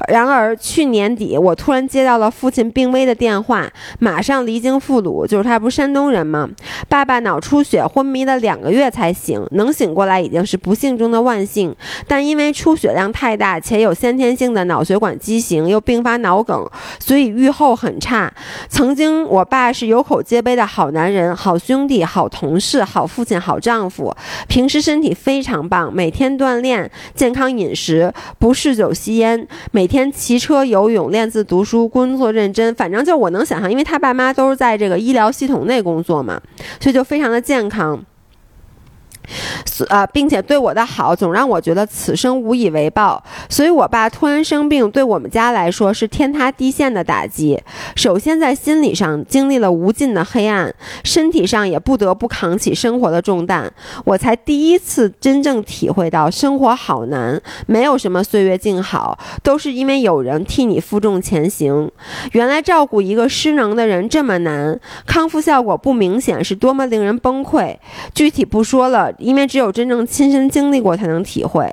[0.09, 3.67] 然而去年底，我突然接到了父亲病危的电话，
[3.99, 6.47] 马上离京赴鲁，就是他不是山东人吗？
[6.89, 11.75] 爸爸脑出血，昏迷了两个月才醒，能醒过来已经是不幸中的万幸。
[12.07, 18.33] 但因为出血量太大，且有先天性的脑血管畸形，又并发脑梗，所以愈后很差。
[18.69, 24.15] 曾经我爸是有口皆碑的好男人、好兄弟、好同事、好父亲、好丈夫，
[24.49, 32.75] 平时身体非常棒，每天锻炼、健康饮食，不嗜酒吸烟，每天骑车、游泳、练字、读书，工作认真。
[32.75, 36.41] 反正就我能想象，因为他爸妈都是在这个医疗系统内工作嘛，
[36.81, 38.05] 所以就非常的健康。
[39.89, 47.63] 啊，并且对我的好总让我觉得此生无以为报，所以我爸突然生病，对我们家来说是天塌地陷的打击。
[47.95, 53.73] 首先在心理上经历了无尽的黑暗，身体上也不得不扛起生活的重担。
[54.05, 61.91] 我才第一次真正体会到生活好难，没有什么岁月静好，都是因为有人替你负重前行。
[62.33, 67.77] 原来照顾一个失能的人这么难，康复效果不明显是多么令人崩溃。
[68.15, 71.73] 具体不说了，因为只有真正亲身经历过才能体会。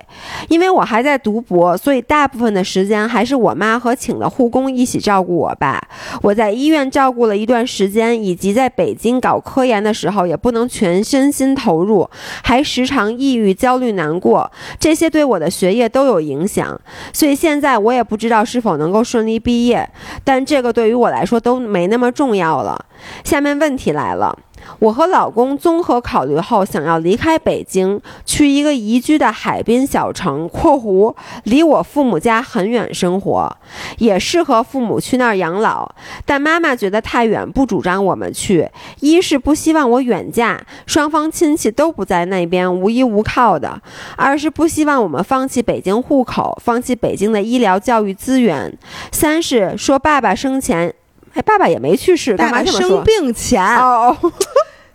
[0.50, 5.82] 因为我还在读博，所以大部分的时间还是我妈和请的护工一起照顾我爸。
[6.22, 12.10] 我在医院照顾了一段时间，以及在北京搞科研的时候，也不能全身心投入，
[12.44, 16.80] 还时常抑郁、焦虑、难过，这些对我的学业都有影响。
[17.12, 19.90] 所以现在我也不知道是否能够顺利毕业，
[20.24, 22.86] 但这个对于我来说都没那么重要了。
[23.24, 24.38] 下面问题来了。
[24.80, 33.58] 我和老公综合考虑后，想要离开北京，去一个宜居的海滨小城（括弧离我父母家很远）生活，
[33.97, 35.93] 也适合父母去那儿养老。
[36.26, 38.69] 但妈妈觉得太远，不主张我们去。
[38.99, 43.80] 一是不希望我远嫁，双方亲戚都不在那边，无依无靠的；
[44.17, 48.71] 二是不希望我们放弃北京户口，放弃北京的医疗教育资源；
[49.12, 50.93] 三是说爸爸生前。
[51.34, 53.04] 哎，爸爸也没去世，干爸爸嘛这么说生？
[53.04, 54.32] 病前，哦，哦，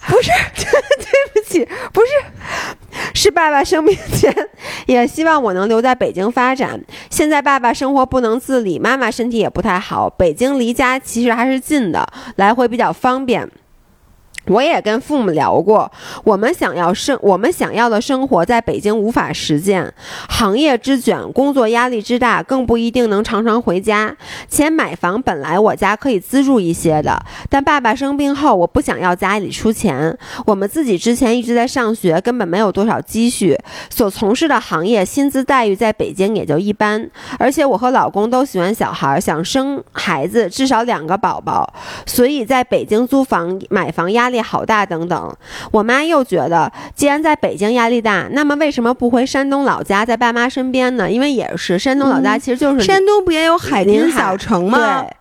[0.06, 2.06] 不是， 对不起，不是，
[3.14, 4.32] 是爸爸生病前
[4.86, 6.80] 也希望我能留在北京发展。
[7.10, 13.48] 现在爸爸生活不能自理，妈妈身体也不太好，北京离家其实还是近的，来回比较方便。
[14.48, 15.90] 我也跟父母聊过，
[16.24, 19.92] 我们想要生，我们想要的生活在北京无法实现，
[20.28, 24.16] 行业之卷，工作压力之大，更不一定能常常回家。
[24.48, 30.16] 且买房本来我家可以资助一些的，但爸爸生病后，我不想要家里出钱。
[30.46, 33.58] 我们自己之前一直在上学，根本没有多少积蓄，
[33.90, 37.10] 所从事的行业薪资待遇在北京也就一般。
[37.38, 41.70] 而且我和老公都喜欢小孩，想生孩子，至少两个宝宝，
[42.06, 44.37] 所以在北京租房、买房压力。
[44.40, 45.36] 好大等等，
[45.70, 51.10] 我妈又觉得，既然在北京压力大，那么为什么不回山东老家，在爸妈身边呢？
[51.10, 55.02] 因为也是山东老家，其实就是山东不也有海滨小城吗？
[55.02, 55.16] 对。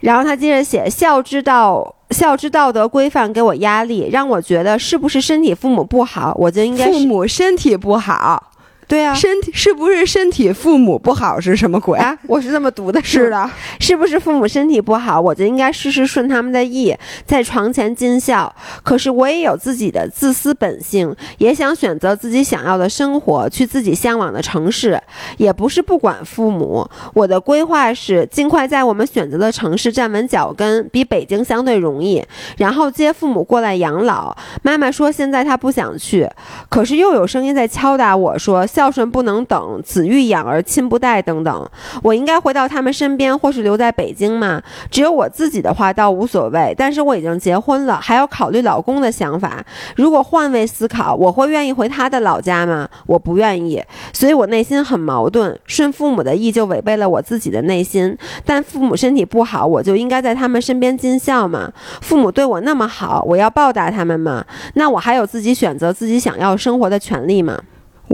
[0.00, 8.52] 然后他接着写，孝之道，孝之道德规范给我压力，让我觉得是不是身体父母不好，我就应该父母身体不好。
[8.94, 12.16] 对啊，身体是不是身体父母不好是什么鬼啊？
[12.28, 18.54] 我是这么读的， 是的，是不是父母身体不好，我就应该事事顺他们的意，在床前尽孝？
[18.84, 25.02] 可是我也有自己的自私本性，也想选择自己想要的生活，去自己向往的城市。
[25.38, 32.24] 也不是不管父母，我的规划是尽快在我们选择的城市站稳脚跟，比北京相对容易，
[32.58, 34.36] 然后接父母过来养老。
[34.62, 36.30] 妈妈说现在她不想去，
[36.68, 38.64] 可是又有声音在敲打我说。
[38.74, 41.70] 孝孝顺不能等，子欲养而亲不待等等。
[42.02, 44.62] 我应该回到他们身边，或是留在北京吗？
[44.90, 49.64] 只有我自己的话倒无所谓，但是我已经结婚了，还要考虑老公的想法。
[49.96, 52.86] 如果换位思考，我会愿意回他的老家吗？
[53.06, 55.58] 我不愿意，所以我内心很矛盾。
[55.64, 61.72] 顺父母的意就违背了我自己的内心，但父母身体不好，我就应该在他们身边尽孝吗？
[62.02, 64.44] 父母对我那么好，我要报答他们吗？
[64.74, 67.58] 那我还有自己选择自己想要生活的权利吗？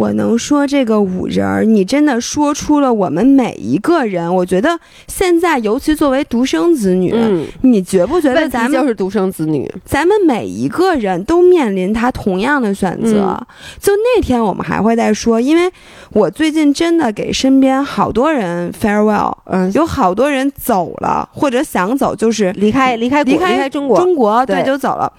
[0.00, 4.34] 我能说这个五人儿，你真的说出了我们每一个人。
[4.34, 7.14] 我觉得现在，尤其作为独生子女，
[7.60, 9.70] 你觉不觉得咱们就是独生子女？
[9.84, 13.38] 咱们每一个人都面临他同样的选择。
[13.78, 15.70] 就那天我们还会再说，因为
[16.12, 25.12] 我最近真的给身边好多人 farewell，嗯，有好多人走了或者想走，就是离开离开离开中国中国对就走了。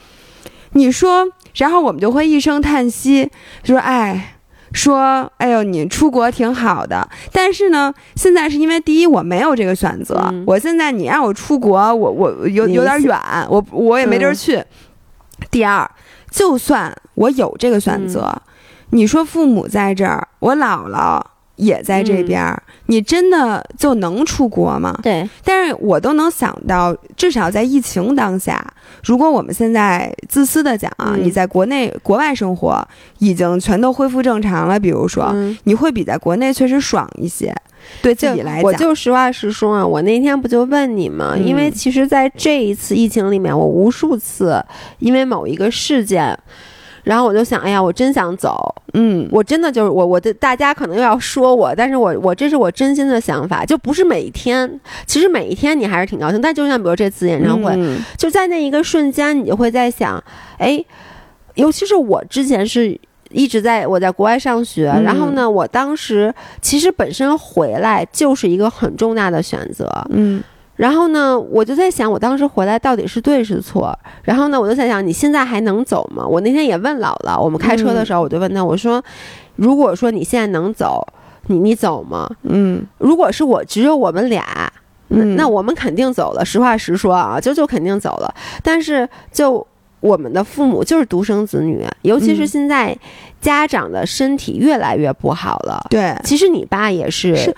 [0.72, 3.30] 你说，然后我们就会一声叹息，
[3.62, 4.38] 就说哎。
[4.73, 13.17] 说，哎呦，你出国挺好的，但是呢，现在是因为第一我没有这个选择，我现在你让我出国，我我有有点远，
[13.49, 14.63] 我我也没地儿去。
[15.49, 15.89] 第二，
[16.29, 18.41] 就算我有这个选择，
[18.91, 21.21] 你说父母在这儿，我姥姥。
[21.57, 24.97] 也在这边，你真的就能出国吗？
[25.03, 25.29] 对，
[25.62, 28.65] 但是我都能想到，至少在疫情当下，
[29.04, 32.84] 如果我们现在自私的讲啊，你在国内、国外生活
[33.19, 35.32] 已经全都恢复正常了，比如说，
[35.65, 37.54] 你会比在国内确实爽一些，
[38.02, 38.63] 对自己来讲。
[38.63, 41.38] 我就实话实说啊，我那天不就问你吗？
[41.38, 44.65] 因为其实，在这一次疫情里面，我无数次
[44.97, 46.36] 因为某一个事件。
[47.04, 57.76] 然后我就想，哎呀，我真想走，嗯，我真的就是我，我的大家可能又要说我，但是我我这是我真心的想法，就不是每一天，其实每一天你还是挺高兴，但就像比如这次演唱会，
[58.18, 60.24] 就在那一个瞬间，你就会在想，
[60.58, 60.84] 哎，
[61.56, 70.44] 尤其是我之前是一直在我在国外上学，然后呢，我当时其实本身回来就是一个很重大的选择，嗯。
[70.82, 73.96] 然后呢，我就在想，我当时回来到底是对是错？
[74.24, 76.26] 然后呢，我就在想，你现在还能走吗？
[76.26, 79.00] 我那天也问姥姥，我们开车的时候，我就问她，我说，
[79.58, 81.06] 如果说你现在能走，
[81.46, 82.28] 你你走吗？
[82.41, 84.44] 嗯，如果是我只有我们俩，
[85.10, 86.44] 那我们肯定走了。
[86.44, 88.34] 实话实说啊，就就肯定走了。
[88.63, 89.63] 但是就
[90.00, 92.98] 我们的父母就是独生子女，尤其是现在
[93.39, 95.86] 家长的身体越来越不好了。
[95.91, 97.36] 对，其实你爸也是。
[97.36, 97.56] 是，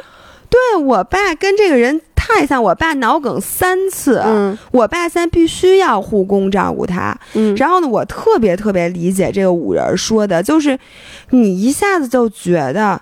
[0.49, 2.01] 对我爸跟这个人。
[2.25, 10.79] 太像我爸脑梗三次，嗯，我爸现在必须要护工照顾他，嗯，然后呢，我特别特别理解这个五人说的，就是
[11.31, 13.01] 你一下子就觉得，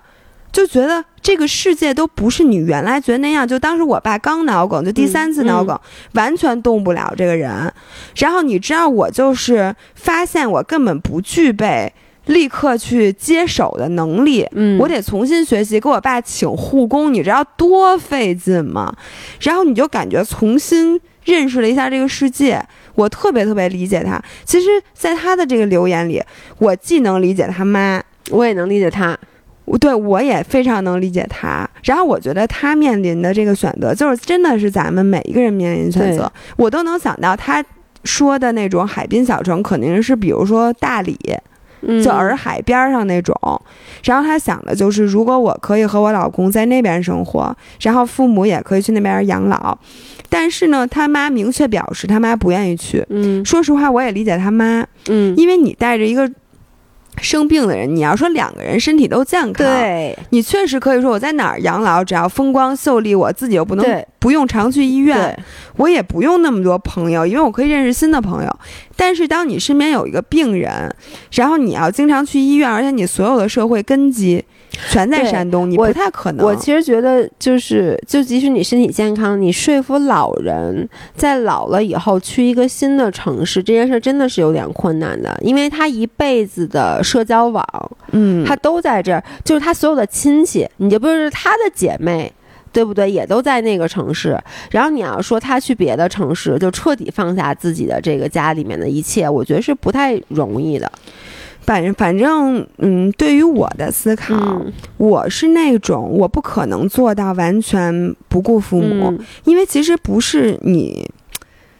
[0.50, 3.46] 就觉得这个世界都不是你原来觉得那样。
[3.46, 5.78] 就当时我爸刚脑梗，就第三次脑梗，
[6.14, 7.72] 完全动不了这个人，
[8.16, 11.92] 然后你知道我就是发现我根本不具备。
[12.26, 15.80] 立刻去接手的能力，嗯，我得重新学习。
[15.80, 18.94] 给我爸请护工，你知道多费劲吗？
[19.40, 22.64] 然后你就感觉重新认识了一下这个世界。
[22.94, 24.22] 我特别特别理解他。
[24.44, 26.22] 其实，在他的这个留言里，
[26.58, 29.18] 我既能理解他妈，我也能理解他。
[29.64, 31.68] 我对我也非常能理解他。
[31.84, 36.30] 然后我觉得他面临的这个选择，就是真的是咱们每一个人面临的选择。
[36.56, 37.64] 我都能想到他
[38.04, 41.18] 说的那种海滨小城，肯定是比如说大理。
[41.82, 43.34] 嗯就洱海边儿上那种。
[44.04, 49.78] 然后她想的就是，如果我可以和我老公在那边生活，然后父母也可以去那边养老，
[50.28, 53.04] 但是呢，他妈明确表示他妈不愿意去。
[53.10, 56.30] 嗯说实话，我也理解他妈，嗯，因为你带着一个
[57.20, 60.16] 生病的人，你要说两个人身体都健康，对。
[60.30, 65.38] 你确实可以说我在哪儿养老，只要风光秀丽，我自己又不能不用常去医院，
[65.76, 68.58] 我也不用那么多朋友，因为我可以认识新的朋友。
[68.96, 70.94] 但是当你身边有一个病人，
[71.32, 74.44] 然后你要经常去医院，而且你所有的社会根基
[74.90, 76.46] 全在山东，你不太可能。
[76.46, 87.64] 我其实觉得，就是就即使你身体健康，你说服老人在老了以后去一个新的城市，这件事真的是有点困难的，因为他一辈子的社交网，
[88.12, 92.32] 嗯，他都在这儿，就是他所有的亲戚，你就不是他的姐妹。
[92.74, 93.10] 对不对？
[93.10, 94.34] 也都在那个城市，
[94.70, 100.90] 然后你要说他去别的城市，就彻底放下自己的这个家里面的一切，我觉得是不太容易的。
[101.62, 111.08] 反正反正，嗯，对于我的思考，嗯我是那种我不可能做到完全不顾父母，嗯因为其实不是你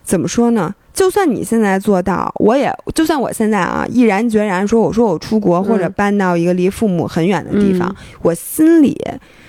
[0.02, 0.74] 怎么说呢？
[0.92, 8.96] 就算你现在做到，我也就算我现在啊毅然决然说，我说我出国或者嗯搬到一个离父母很远的地方，嗯我心里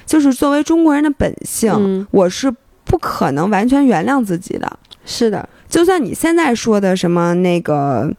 [0.05, 2.51] 就是作为中国人的本性，嗯我是
[2.85, 4.79] 不可能完全原谅自己的。
[5.05, 8.09] 是的，就算你现在说的什么那个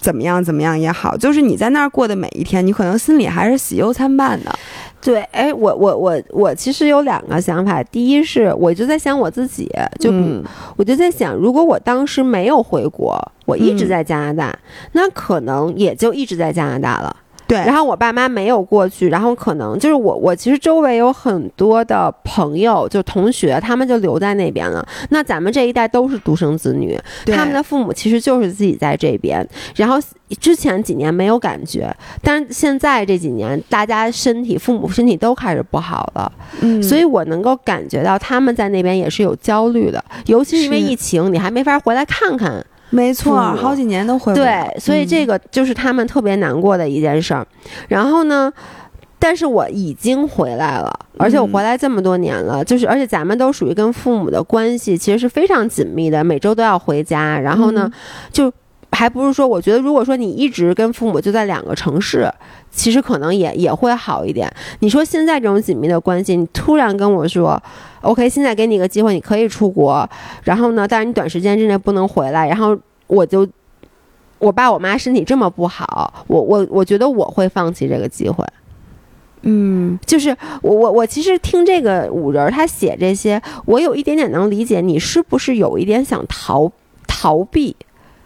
[0.00, 4.58] 怎么样怎么样也好，就是你在那儿过的每一天，你可能心里还是喜忧参半的。
[5.02, 10.42] 对，哎，我我我我其实有两个想法，第一是我就在想我自己，就、嗯
[10.76, 14.58] 我就在想，如果我当时没有回国，我一直嗯在加拿大，
[14.92, 17.16] 那可能也就一直在加拿大了。
[17.50, 24.86] 对，然后我爸妈没有过去，然后可能就是我，我其实周围有很多的朋友，就同学，他们就留在那边了。
[25.08, 26.96] 那咱们这一代都是独生子女，
[27.26, 29.44] 他们的父母其实就是自己在这边。
[29.74, 29.98] 然后
[30.38, 31.92] 之前几年没有感觉，
[32.22, 42.64] 但是现在这几年，大家身体，父母身体都开始不好了，嗯，所以我能够感觉到他们在那边也是有焦虑的，尤其是因为疫情，你还没法回来看看。
[42.90, 47.46] 没错，好几年都回不了对，所以这嗯个就是他们特别难过的一件事儿。
[47.88, 48.52] 然后呢，
[49.18, 57.38] 但是我已经回来了，而且我嗯回来这么多年了，就是而且咱们都属于跟父母的关系其实是非常紧密的，每周都要回家。
[57.38, 57.92] 然后呢，嗯
[58.32, 58.52] 就
[58.92, 62.32] 还不是说，我觉得如果说你一直跟父母就在两个城市。
[62.72, 64.48] 其实可能也也会好一点。
[64.78, 67.60] 你说现在这种紧密的关系，你突然跟我说
[68.00, 70.08] ，OK，现在给你一个机会，你可以出国，
[70.44, 72.78] 然后呢，但是你短时间之内不能回来，然后
[73.08, 73.44] 我就
[74.38, 78.46] 我爸我妈身体这么不好，我我我觉得我会放弃这个机会。
[79.42, 80.30] 嗯就是
[80.62, 86.70] 我我我其实听这个五人儿他写这些，我有一点点能理解你是不是有一点想逃
[87.08, 87.74] 逃避。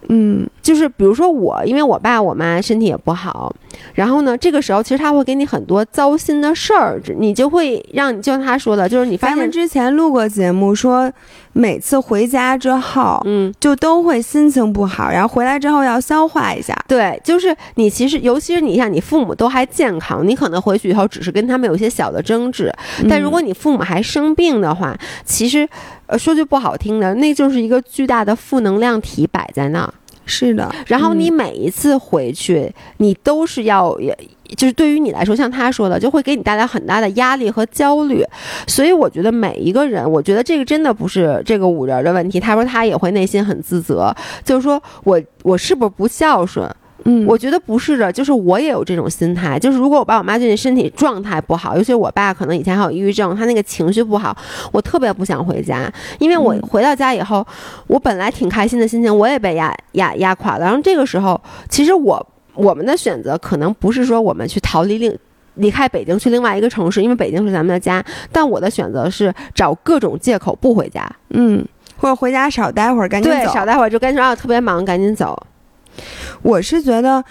[0.08, 3.54] 嗯就是比如说我，因为我爸我妈身体也不好，
[3.92, 11.12] 然后呢，这个时候其实他会给你很多糟心的事儿，你就会让你就像他说的，就是你发现，咱们之前录过节目，说
[11.52, 16.74] 每次回家之后，嗯，就都会心情不好，然后回来之后要消化一下。
[16.88, 22.72] 对，就是你其实，尤其是你像你父母都还健康，你可能回去以后只是跟他们有一些小的争执，
[23.06, 24.96] 但如果你父母还生病的话，
[25.26, 25.68] 其实，
[26.06, 29.92] 呃，说句不好听的，那就是一个巨大的负能量体摆在那儿。
[30.26, 34.16] 是的，然后你嗯每一次回去，你都是要，也
[34.56, 38.24] 就是对于你来说，像他说的，就会给你带来很大的压力和焦虑。
[38.66, 42.40] 所以我觉得每一个人，我觉得这个真的不是这个五人的问题。
[42.40, 44.14] 他说他也会内心很自责，
[44.44, 46.68] 就是说我我是不是不孝顺？
[47.04, 54.36] 嗯，我觉得不是的，就是我也有这种心态，就是如果我爸我妈最近身体状态不好，尤其我爸可能以前还有抑郁症，他那个情绪不好，
[54.72, 57.46] 我特别不想回家，因为我嗯回到家以后，
[57.86, 60.64] 我本来挺开心的心情，我也被压压压垮了。
[60.64, 65.16] 然后这个时候，其实我我们的选择可能不是说我们去逃离另。
[65.56, 71.08] 离开北京去另外一个城市，因为北京是咱们的家，但我的选择是找各种借口不回家。
[71.30, 71.64] 嗯，
[71.96, 73.52] 或者回家少待会儿，赶紧对，走。
[73.52, 75.40] 少待会儿就跟说啊特别忙，赶紧走。
[76.42, 77.24] 我是觉得，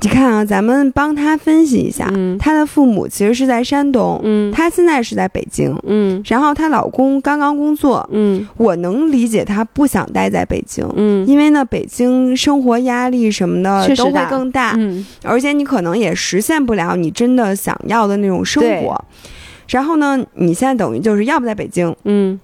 [0.00, 2.38] 你看啊，咱们帮他分析一下，嗯。
[2.38, 4.52] 她的父母其实是在山东，嗯。
[4.52, 6.22] 他现在是在北京，嗯。
[6.26, 8.46] 然后她老公刚刚工作，嗯。
[8.56, 10.88] 我能理解她不想待在北京。
[10.96, 11.26] 嗯。
[11.26, 15.04] 因为呢，北京生活压力什么的都会更大，嗯。
[15.24, 19.04] 而且你可能也实现不了你真的想要的那种生活。
[19.68, 22.38] 然后呢，你现在等于就是要不在北京，嗯。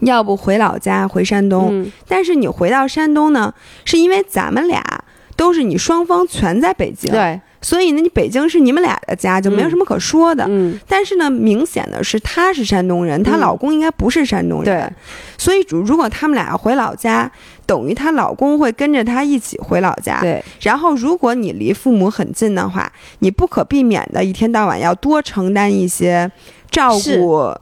[0.00, 1.68] 要不回老家回山东。
[1.70, 1.92] 嗯。
[2.08, 3.52] 但是你回到山东呢，
[3.84, 4.82] 是因为咱们俩
[5.36, 10.44] 都是你双方全在北京，对，所以呢，你北京是你们俩的家，就没有什么可说的。
[10.48, 14.92] 嗯，但是呢，明显的是她是山东人，她嗯老公应该不是山东人，对，
[15.36, 17.30] 所以如如果他们俩要回老家，
[17.66, 20.20] 等于她老公会跟着她一起回老家。
[20.20, 26.30] 对，然后，如果你离父母很近的话，你不可避免的一天到晚要多承担一些
[26.70, 27.52] 照顾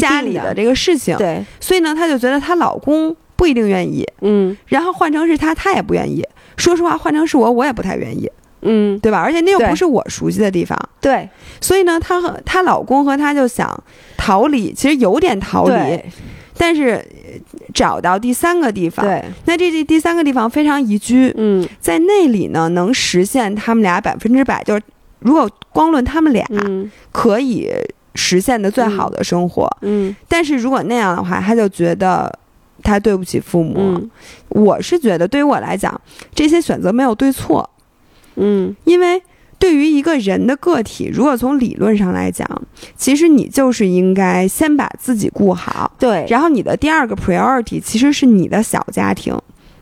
[0.00, 1.16] 家里的这个事情。
[1.16, 4.56] 对，所以呢，她就觉得她老公不一定愿意，嗯。
[4.66, 6.24] 然后换成是他，他也不愿意。
[6.56, 8.30] 说实话，换成是我，我也不太愿意，
[8.62, 9.20] 嗯，对吧？
[9.20, 11.28] 而且那又不是我熟悉的地方，对，
[11.60, 13.78] 所以呢，她和她老公和她就想
[14.16, 16.00] 逃离，其实有点逃离，
[16.56, 17.38] 但是呃
[17.74, 19.04] 找到第三个地方。
[19.04, 21.68] 对，那这这第三个地方非常宜居，嗯。
[21.78, 24.80] 在那里呢，能实现他们俩百分之百，就是
[25.18, 26.90] 如果光论他们俩嗯。
[27.12, 27.70] 可以
[28.14, 30.16] 实现的最好的生活，嗯。
[30.26, 32.32] 但是如果那样的话，他就觉得
[32.86, 33.74] 他对不起父母。
[33.76, 34.10] 嗯。
[34.48, 36.00] 我是觉得，对于我来讲，
[36.34, 37.68] 这些选择没有对错，
[38.36, 38.74] 嗯。
[38.84, 39.20] 因为
[39.58, 42.48] 对于一个人的个体，如果从理论上来讲，
[42.96, 49.36] 其实你就是应该先把自己顾好，对，然后你的第二个 priority 其实是你的小家庭。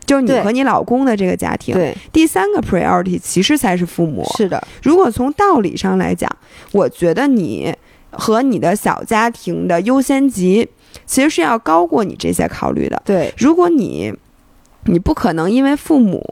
[0.05, 4.23] 就是你和你老公的这个家庭，对，第三个 priority 其实才是父母。
[4.37, 6.29] 是的，如果从道理上来讲，
[6.73, 7.73] 我觉得你
[8.11, 10.69] 和你的小家庭的优先级
[11.05, 13.01] 其实是要高过你这些考虑的。
[13.05, 14.13] 对，如果你
[14.85, 16.23] 你不可能因为父母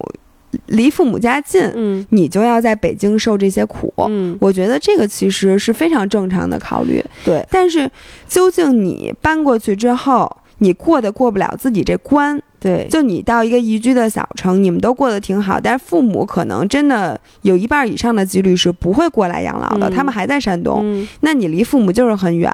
[0.67, 3.91] 离父母家近，嗯你就要在北京受这些苦。
[4.07, 7.03] 嗯，我觉得这个其实是非常正常的考虑。
[7.25, 7.89] 对，但是
[8.27, 22.49] 究竟你搬过去之后，你过得过不了自己这关，对，就你到一个宜居的小城，你们都过得挺好，但是父母可能真的有一半以上的几率是不会过来养老的，嗯他们还在山东，嗯那你离父母就是很远，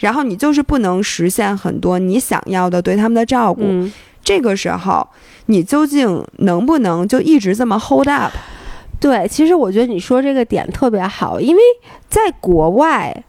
[0.00, 3.62] 然后你就是不能实现很多你想要的对他们的照顾。
[3.64, 3.90] 嗯，
[4.22, 5.08] 这个时候，
[5.46, 8.32] 你究竟能不能就一直这么 hold up？
[9.00, 11.62] 对，其实我觉得你说这个点特别好，因为
[12.10, 13.24] 在国外。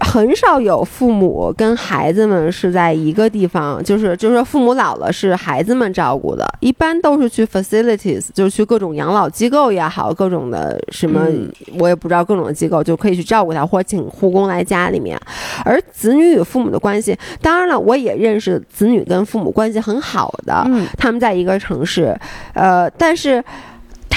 [0.00, 11.52] 很少有父母跟孩子们是在一个地方，就是就是说父母老了是孩子们照顾的，一般都是去 facilities，就是去各种养老机构也好，各种的什么、嗯。
[11.78, 15.20] 我也不知道各种的机构就可以去照顾他，或者请护工来家里面。
[15.64, 20.86] 而子女与父母的关系，当然了，我也认识子女跟父母关系很好的，嗯。
[20.96, 22.18] 他们在一个城市，
[22.54, 23.42] 呃，但是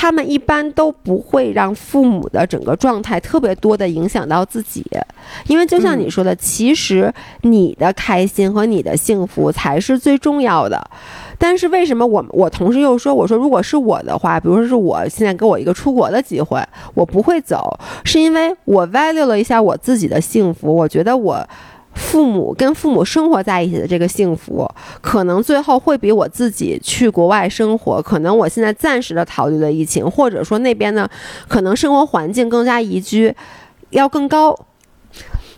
[0.04, 4.86] 他们一般都不会让父母的整个状态特别多的影响到自己，
[5.48, 7.10] 因为就像你说的，其实
[7.44, 10.78] 你的开心和你的幸福才是最重要的。
[11.38, 16.62] 但是为什么我我同事又说，我说如果是我的话，比如说是我现在给我一个出国的机会，
[16.94, 21.48] 我不会走，是因为我 value 了一下我自己的幸福，我觉得我。
[21.96, 24.70] 父母跟父母生活在一起的这个幸福，
[25.02, 31.08] 可能最后会比我自己去国外生活，可能我现在暂时的逃离了疫情，或者说那边呢，
[31.48, 33.34] 可能生活环境更加宜居，
[33.92, 34.58] 要更高。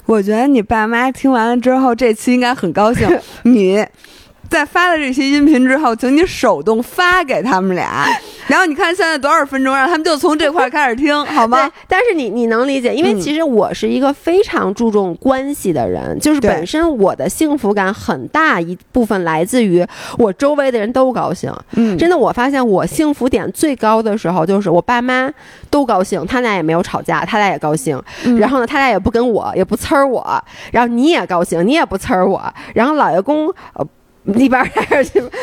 [0.06, 3.08] 我觉得你爸妈听完了之后，这期应该很高兴。
[3.44, 3.84] 你
[4.50, 8.08] 在发了这些音频之后，请你手动发给他们俩，
[8.48, 19.86] 然后你看现在多少分钟，让他们就从这块儿开始听， 好吗对？，但是你你能理解，因为嗯其实我是一个非常注重关系的人，就是本身我的幸福感很大一部分来自于
[20.18, 21.54] 我周围的人都高兴。
[21.72, 25.30] 嗯，真的，我发现我幸福点最高的时候，就是我爸妈
[25.70, 28.02] 都高兴，他俩也没有吵架，他俩也高兴。
[28.24, 30.24] 嗯然后呢，他俩也不跟我，也不呲儿我，
[30.72, 32.42] 然后你也高兴，你也不呲儿我。
[32.74, 33.86] 然后老爷公，呃。
[34.34, 34.70] 一边儿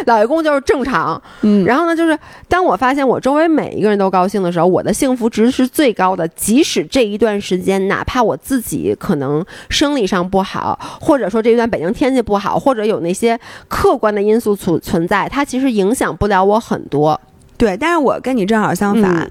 [0.06, 2.18] 老爷公就是正常，嗯，然后呢，就是
[2.48, 6.26] 当我发现我周围每一个人都高兴的时候，我的幸福值是最高的。
[6.28, 17.20] 即使这一段时间，哪怕我自己可能生理上不好，或者说这一段北京天气不好，或者有那些客观的因素存存在，它其实影响不了我很多。
[17.56, 19.30] 对，但是我跟你正好相反，嗯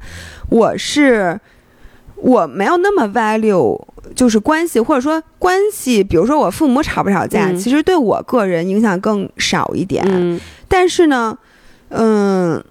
[0.50, 1.40] 我是
[2.16, 3.78] 我没有那么 value，
[4.16, 10.04] 就是关系或者说关系，比如说我父母吵不吵架，嗯其实对我个人影响更少一点。
[10.08, 11.38] 嗯但是呢，
[11.90, 12.64] 嗯，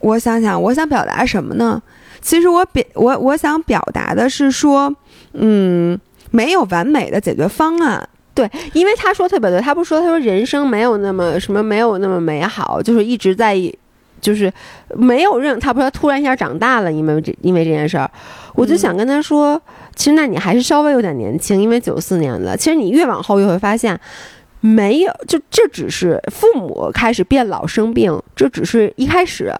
[0.00, 1.82] 我想想，我想表达什么呢？
[2.20, 4.94] 其实我表我我想表达的是说，
[5.32, 5.98] 嗯，
[6.30, 8.08] 没有完美的解决方案。
[8.34, 13.56] 对，因为他说特别对，他不说他说人生没有那么什么没有那么美好，就是一直在。
[14.20, 14.52] 就是
[14.96, 18.10] 没有任他不是他突然一下长大了，因为这因为这件事儿，
[18.56, 19.62] 我就想跟他说，
[19.98, 23.98] 其实那你还是稍微有点年轻，因为九四年的，其实你越往后越会发现，
[24.60, 29.52] 没有，就这只是父母开始变老生病，这只是一开始，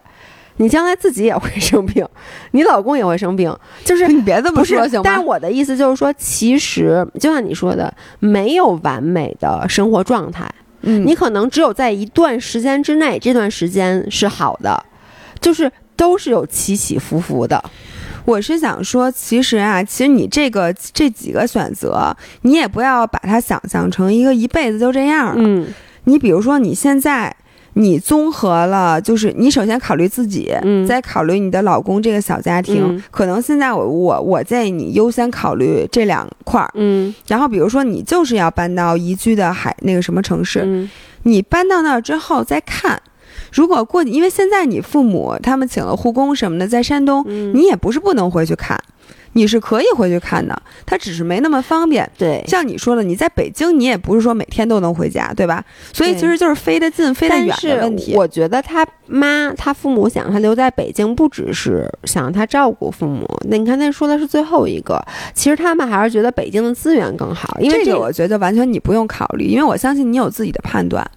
[0.58, 2.06] 你将来自己也会生病，
[2.52, 3.52] 你老公也会生病，
[3.84, 5.02] 就是你别这么说行，吗？
[5.04, 10.48] 但是我的意思就是说，其实就像你说的，没有完美的生活状态。
[10.82, 14.80] 嗯你可能只有在一段时间之内，这段时间是好的，
[15.40, 17.60] 就是都是有起起伏伏的。
[18.28, 25.34] 我是想说，其实啊，其实你这个这几个选择，你也不要把它想象成一个一辈子就这样。
[25.38, 25.66] 嗯
[26.04, 27.34] 你比如说你现在。
[27.74, 32.82] 你综合了，就是你首先考虑自己，嗯再考虑你的老公这个小家庭。
[32.82, 36.68] 嗯可能现在我我我建议你优先考虑这两块儿。
[36.74, 40.90] 嗯然后比如说你就是要搬到宜居的海那个什么城市，嗯
[41.22, 43.00] 你搬到那儿之后再看。
[43.52, 48.78] 如果过，因为现在你父母他们请了护工什么的，在山东，嗯，你也不是不能回去看，
[49.32, 52.10] 你是可以回去看的，他只是没那么方便。
[52.18, 52.44] 对。
[52.46, 55.64] 像你说的，你在北京，你也不是说每天都能回家，对吧？
[55.92, 58.14] 所以其实就是飞得近、飞得远的问题。
[58.14, 63.26] 我觉得他妈、他父母想他留在北京，不只是想让他照顾父母。
[63.48, 65.02] 那你看，那说的是最后一个，
[65.34, 71.08] 其实他们还是觉得北京的资源更好，因为这这个我觉得完全你不用考虑，因为我相信你有自己的判断。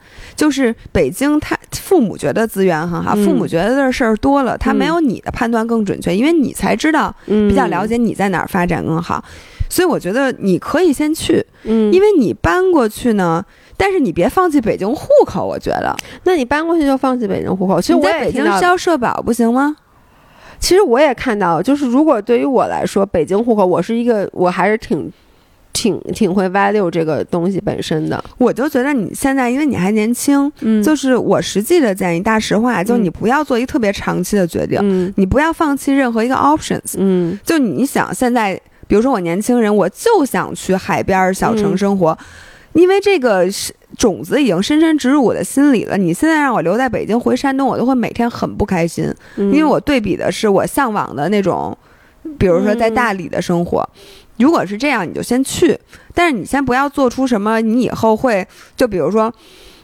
[0.41, 9.23] 就是北京他父母觉得资源很好，嗯父母觉得的事儿多了，他嗯没有你的判断更准确，因为你才知道嗯比较了，解你在哪儿发展更好。
[9.69, 13.45] 所以我觉得你可以先去，嗯，因为你搬过去呢，
[13.77, 15.45] 但是你别放弃北京户口。
[15.45, 17.79] 我觉得那你搬过去就放弃北京户口。
[17.79, 19.75] 其实我在北京交社保不行吗？
[20.59, 25.11] 其实我也看到，就是如果对于我来说，北京户口，我是一个，我还是挺。
[25.73, 30.81] 挺挺会 value 这个东西本身的，我就觉得你现在因为你还年轻，嗯。
[30.83, 35.13] 就是我实际的建议，大实话，就是你不要做一个特别长期的决定，嗯。
[35.17, 36.95] 你不要放弃任何一个 options。
[36.97, 37.39] 嗯。
[37.43, 42.17] 就你想现在，比如说我年轻人，我就想去海边儿小城生活，
[42.73, 45.97] 因为这个是种子已经深深植入我的心里了。
[45.97, 51.77] 你现在让我留在北京回山东，我都会每天很不开心，嗯，因为我对比的是我向往的那种，
[52.37, 53.87] 比如说在大理的生活。
[54.37, 55.79] 如果是这样，你就先去，
[56.15, 59.31] 但是你先不要做出什么，你以后会就比如说，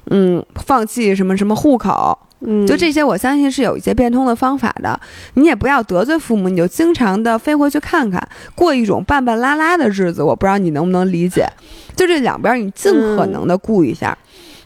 [0.10, 5.00] 嗯，放弃什么什么户口，嗯就这些，我相信是有一些变通的方法的。
[5.36, 10.24] 你也不要得罪父母，你就经常的飞回去看看，过一种半半拉拉的日子。
[10.24, 11.48] 我不知道你能不能理解，
[11.96, 14.18] 就这两边你尽可能的顾一下，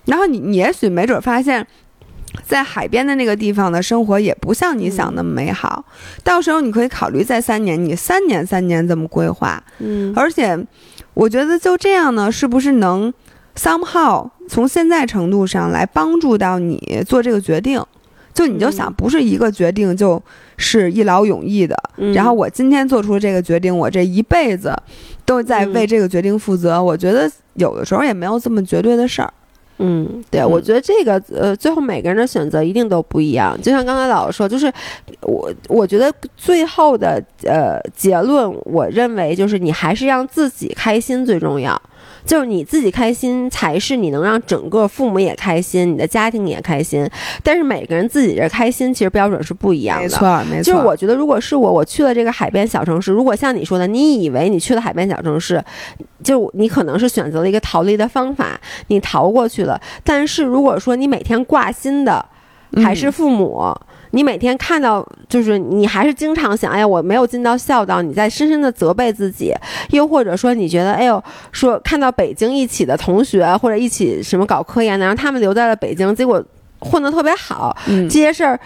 [0.06, 1.68] 然后你你也许没准发现。
[2.44, 5.84] 在海边的那个地方的生活也不像你想那么美好，
[6.24, 10.58] 到时候你可以考虑再三年，你三年三年这么规划，嗯而且
[11.14, 13.14] 我觉得就这样呢，是不是能
[13.56, 17.84] somehow 从现在程度上来帮助到你做这个决定？
[18.34, 20.22] 就你就想，嗯不是一个决定就
[20.56, 21.76] 是一劳永逸的。
[21.98, 24.74] 嗯然后我今天做出了这个决定，我这一辈子
[25.26, 26.82] 都在为这个决定负责。
[26.82, 29.34] 我觉得有的时候也没有这么绝对的事儿。
[29.84, 33.60] 嗯，对，嗯我觉得这个呃，最后每个人的选择一定都不一样。
[33.62, 34.72] 就像刚才老师说，就是
[35.22, 41.82] 我我觉得最后的呃结论，我认为就是你还是让自己开心最重要。
[42.26, 47.10] 就是你自己开心，才是你能让整个父母也开心，你的家庭也开心。
[47.44, 50.04] 但是每个人自己这开心，其实标准是不一样的。
[50.04, 50.64] 没错，没错。
[50.64, 55.64] 就是我觉得，如果是我，我去了这个海边小城市，如果像你说的，你以为你去了海边小城市，
[56.24, 59.80] 就你可能是选择了一个逃离的方法，你逃过去了。
[60.04, 62.24] 但是如果说你每天挂心的
[62.78, 63.74] 还是嗯父母，
[64.12, 69.54] 你每天看到就是你还是经常想，哎呀，我没有尽到孝道，你在深深的责备自己，
[69.92, 76.44] 又或者说你觉得，哎呦，说看到北京一起的同学或者一起什么搞科研的，然后他们留在了北京，结果
[76.80, 78.08] 混得特别好，嗯。
[78.10, 78.60] 这些事儿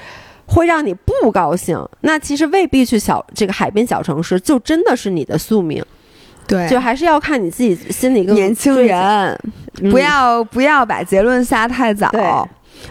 [0.48, 5.84] 会让你不高兴，那其实未必去小这个海边小城市，就真的是你的宿命，
[6.48, 9.40] 对，就还是要看你自己心里更年轻人
[9.82, 12.10] 嗯不要不要把结论下太早。
[12.10, 12.24] 对。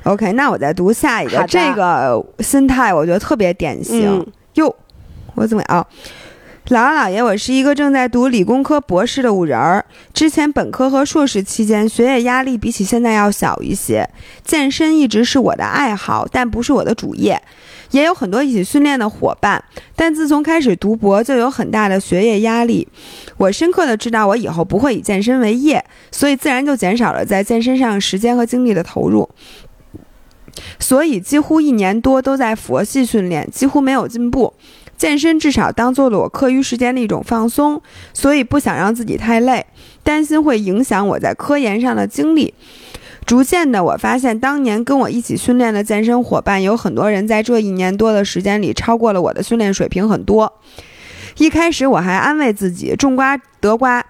[0.05, 4.18] OK，那我再读下一个，这个心态我觉得特别典型。
[4.18, 4.74] 嗯哟，
[5.35, 5.85] 我怎么啊？
[6.68, 9.85] 姥姥姥爷，我是一个正在读理工科博士的五人儿。
[10.14, 14.09] 之前本科和硕士期间，学业压力比起现在要小一些。
[14.43, 17.43] 健身一直是我的爱好，但不是我的主业。
[17.91, 19.62] 也有很多一起训练的伙伴，
[19.95, 22.89] 但自从开始读博，就有很大的学业压力。
[23.37, 29.28] 我深刻的知道，我以后不会以健身为业，所以自然就减少了在健身上时间和精力的投入。
[30.79, 34.55] 所以几乎一年多都在佛系训练，几乎没有进步。
[34.97, 37.83] 健身至少当做了我课余时间的一种放松，
[38.13, 39.67] 所以不想让自己太累，
[40.05, 42.55] 担心会影响我在科研上的精力。
[43.27, 50.53] 逐渐的，我发现当年跟我一起训练的健身伙伴，有很多人在这一年多的时间里超过了我的训练水平很多。
[51.39, 54.05] 一开始我还安慰自己，种瓜得瓜，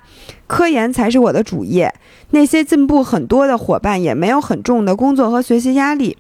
[0.47, 1.93] 科研才是我的主业。
[2.31, 6.17] 那些进步很多的伙伴也没有很重的工作和学习压力，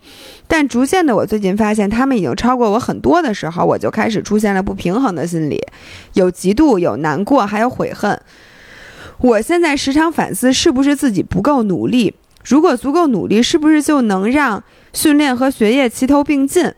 [0.46, 5.60] 但逐渐的，我最近发现他们已经超过我很多的时候，我就开始出现了不平衡的心理，
[6.12, 8.20] 有嫉妒，有难过，还有悔恨。
[9.18, 12.14] 我现在时常反思，是不是自己不够努力？
[12.44, 14.62] 如果足够努力，是不是就能让
[14.92, 16.72] 训练和学业齐头并进？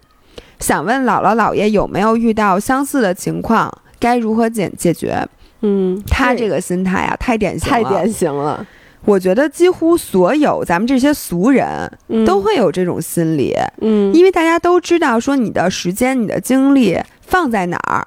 [0.60, 3.70] 想问姥姥姥爷有没有遇到相似的情况？
[3.98, 5.28] 该如何解解决？
[5.62, 8.66] 嗯，他这个心态啊，太典型了，太典型了。
[9.04, 11.88] 我觉得几乎所有咱们这些俗人
[12.26, 18.04] 都会有这种心理，嗯，因为大家都知道说你的时间、你的精力放在哪儿，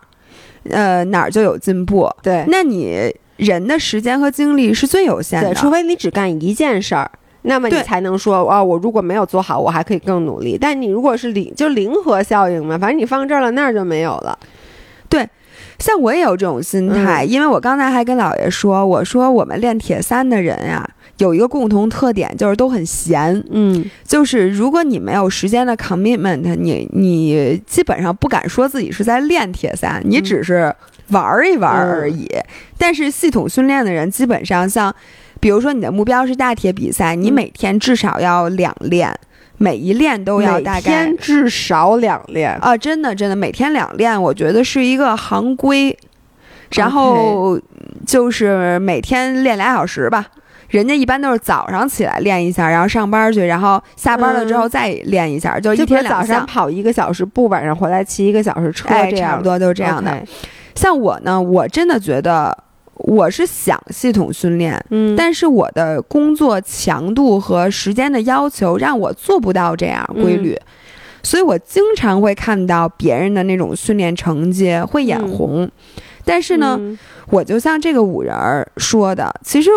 [0.70, 2.10] 呃，哪儿就有进步。
[2.22, 7.10] 对，那你人的时间和精力是最有限的，除非你只干一件事儿，
[7.43, 10.58] 那么你才能说哦，我如果没有做好，我还可以更努力。
[10.60, 14.38] 但你如果是零，就零和效应嘛，反正你放这儿了，那儿就没有了。
[15.08, 15.26] 对。
[15.80, 23.43] 像我也有这种心态，因为我刚才还跟姥爷说，我说我们练铁三的人呀，有一个共同特点，就是都很闲。
[23.49, 30.73] 嗯，就是如果你没有时间的 commitment，你你基本上不敢说自己是在练铁三，你只是
[31.09, 32.27] 玩一玩而已。
[32.77, 34.93] 但是系统训练的人，基本上像，
[35.39, 39.17] 比如说你的目标是大铁比赛，你每天至少要两练。
[39.60, 42.76] 每一练都要大概天至少两练啊！
[42.76, 45.95] 真的真的，每天两练，我觉得是一个行规。
[46.72, 47.60] 然后
[48.07, 50.26] 就是每天练俩小时吧。
[50.70, 60.24] 人家一般都是早上起来练一下，然后上班去，然后下班了之后再练一下，就一天早上跑一个小时步，晚上回来骑一个小时车，这样差不多就是这样的。
[60.76, 62.57] 像我呢，我真的觉得。
[63.00, 70.60] 我是想系统训练，嗯，但是我的工作强度和时间的要求让我做不到这样规律，
[71.24, 75.70] 所以我经常会看到别人的那种训练成绩会眼红。
[76.26, 76.78] 但是呢，
[77.30, 78.36] 我就像这个五人
[78.76, 79.72] 说的，其实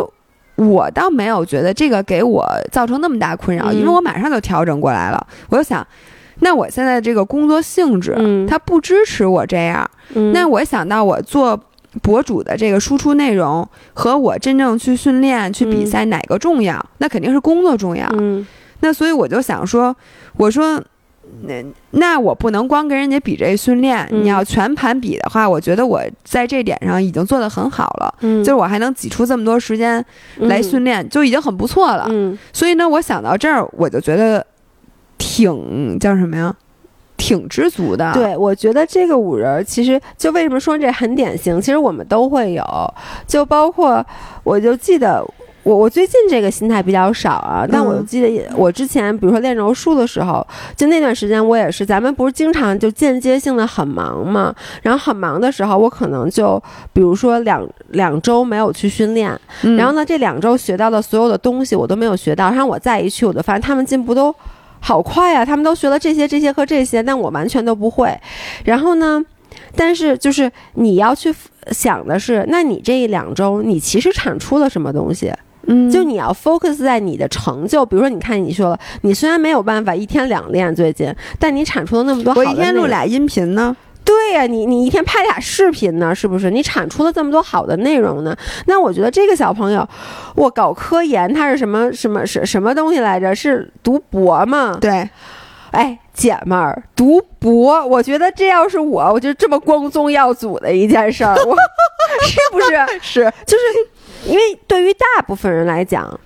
[0.57, 5.27] 我倒没有觉得这个给我造成那么大困扰，因为我马上就调整过来了。
[5.49, 5.87] 我就想，
[6.41, 8.16] 那我现在这个工作性质，
[8.51, 9.89] 它不支持我这样，
[10.33, 11.59] 那我想到我做。
[12.01, 16.82] 博主的这个输出内容和我真正去训练、去比赛哪个重要？
[16.99, 18.09] 那肯定是工作重要。
[18.18, 18.47] 嗯，
[18.80, 19.95] 那所以我就想说，
[20.36, 20.82] 我说，
[21.43, 28.14] 那那我不能光跟人家比这训练，你要全盘比的话，我觉得我在这点上已经做得很好了。
[28.20, 30.05] 嗯，就是我还能挤出这么多时间
[30.38, 32.07] 来训练，就已经很不错了。
[32.11, 34.45] 嗯，所以呢，我想到这儿，我就觉得
[35.18, 36.55] 挺叫什么呀？
[37.23, 42.95] 挺知足的，对我觉得这个五人其实就为什么说这很典型，其实我们都会有，
[43.29, 44.05] 就包括
[44.43, 45.25] 我就记得
[45.62, 50.45] 我我最近这个心态比较少啊，但我记得我之前比如说练柔术的时候，
[50.75, 54.53] 就那段时间我也是，咱们不是经常就间接性的很忙嘛，
[54.83, 56.61] 然后很忙的时候，我可能就
[56.93, 59.39] 比如说两两周没有去训练，
[59.79, 64.35] 然后呢这两周学到的所有的东西我都没有学到，然后我再一去我就发现他们进步都。
[64.83, 65.45] 好快啊！
[65.45, 68.14] 他们都学了这些、这些和这些，但我完全都不会。
[68.64, 69.24] 然后呢？
[69.76, 71.33] 但是就是你要去
[71.70, 75.33] 想的是，那你这一两周你其实产出了什么东西？
[75.66, 77.87] 嗯，就你要 focus 在你的成就。
[77.87, 82.49] 比如说，你看你说了，你虽然没有办法一天两练最近，但你产出了那么多好的。
[82.49, 83.76] 我一天录俩音频呢。
[84.13, 86.51] 对呀，你你一天拍俩视频呢，是不是？
[86.51, 88.37] 你产出了这么多好的内容呢？
[88.67, 89.89] 那我觉得这个小朋友，
[90.37, 93.35] 我搞科研，他是什么什么什什么东西来着？
[93.35, 94.77] 是读博吗？
[94.81, 95.09] 对，
[95.71, 101.57] 哎，姐们儿，读博，我觉得这要是我，我就这么光宗耀祖的一件事儿，我
[102.27, 102.77] 是不是？
[103.01, 106.21] 是，就是因为对于大部分人来讲，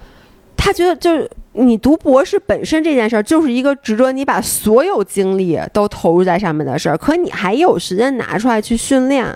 [0.57, 1.30] 他觉得就是。
[1.59, 9.26] 你读博士本身这件事儿就是一个值得你把所有精力都投入在上面的事儿，可你还有时间拿出来去训练。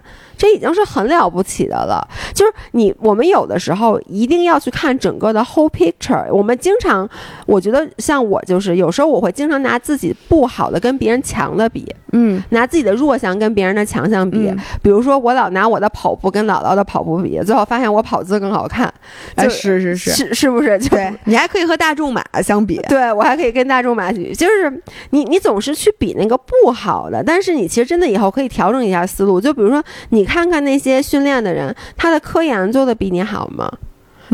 [0.41, 6.33] 这已经是很了不起的了，就是你我们有的时候一定要去看整个的 whole picture。
[6.33, 7.07] 我们经常，
[7.45, 14.51] 我觉得像我就是有时候我会经常拿自己不好的跟别人强的比，嗯，拿自己的弱项跟别人的强项比。
[14.83, 18.91] 比如说我老拿我的跑步跟姥姥的跑步比，最后发现我跑姿更好看。
[19.37, 20.79] 是是是是是不是？
[20.89, 30.30] 对你还可以和大众马相比，对我还可以跟大众马比，就是你你总是去比那个不好的，但是你其实真的以后可以调整一下思路，就比如说你。
[30.31, 33.69] 看看那些训练的人，他的科研做的比你好吗？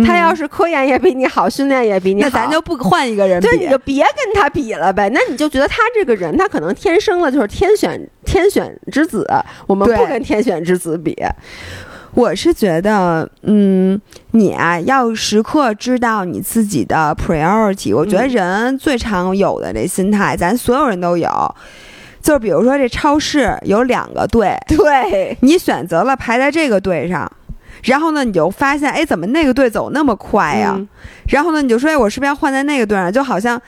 [0.05, 5.09] 他要是科研也比你好，训练也比你好，那咱就不换一个人比，对，你就别跟他比了呗。
[5.15, 9.27] 那你就觉得他这个人，他可能天生了就是天选天选之子，
[9.67, 11.17] 我们不跟天选之子比。
[12.13, 13.99] 我是觉得，嗯，
[14.33, 17.97] 你啊，要时刻知道你自己的 priority。
[17.97, 21.55] 我觉得人最常有的这心态，咱所有人都有。
[22.27, 27.31] 就比如说，这超市有两个队， 对你选择了排在这个队上，
[27.85, 30.77] 然后呢，你就发现，哎，怎么那个队走那么快呀？
[31.29, 33.13] 然后呢，你就说，哎，我是不是要换在那个队上？
[33.13, 33.61] 就好像，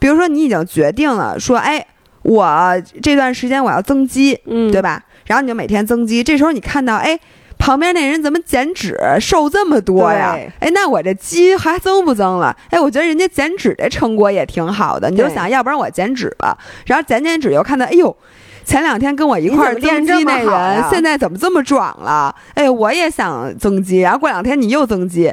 [0.00, 1.86] 比如说，你已经决定了，说，哎，
[2.22, 5.00] 我这段时间我要增肌，嗯，对吧？
[5.26, 7.16] 然后你就每天增肌，这时候你看到，哎。
[7.60, 10.34] 旁边那人怎么减脂瘦这么多呀？
[10.60, 12.56] 哎，那我这肌还增不增了？
[12.70, 15.10] 哎，我觉得人家减脂的成果也挺好的。
[15.10, 16.56] 你就想要不然我减脂吧，
[16.86, 18.16] 然后减减脂又看到，哎呦，
[18.64, 22.34] 前两天跟我一块儿增肌那人，现在怎么这么壮了？
[22.54, 25.30] 哎，我也想增肌，然后过两天你又增肌，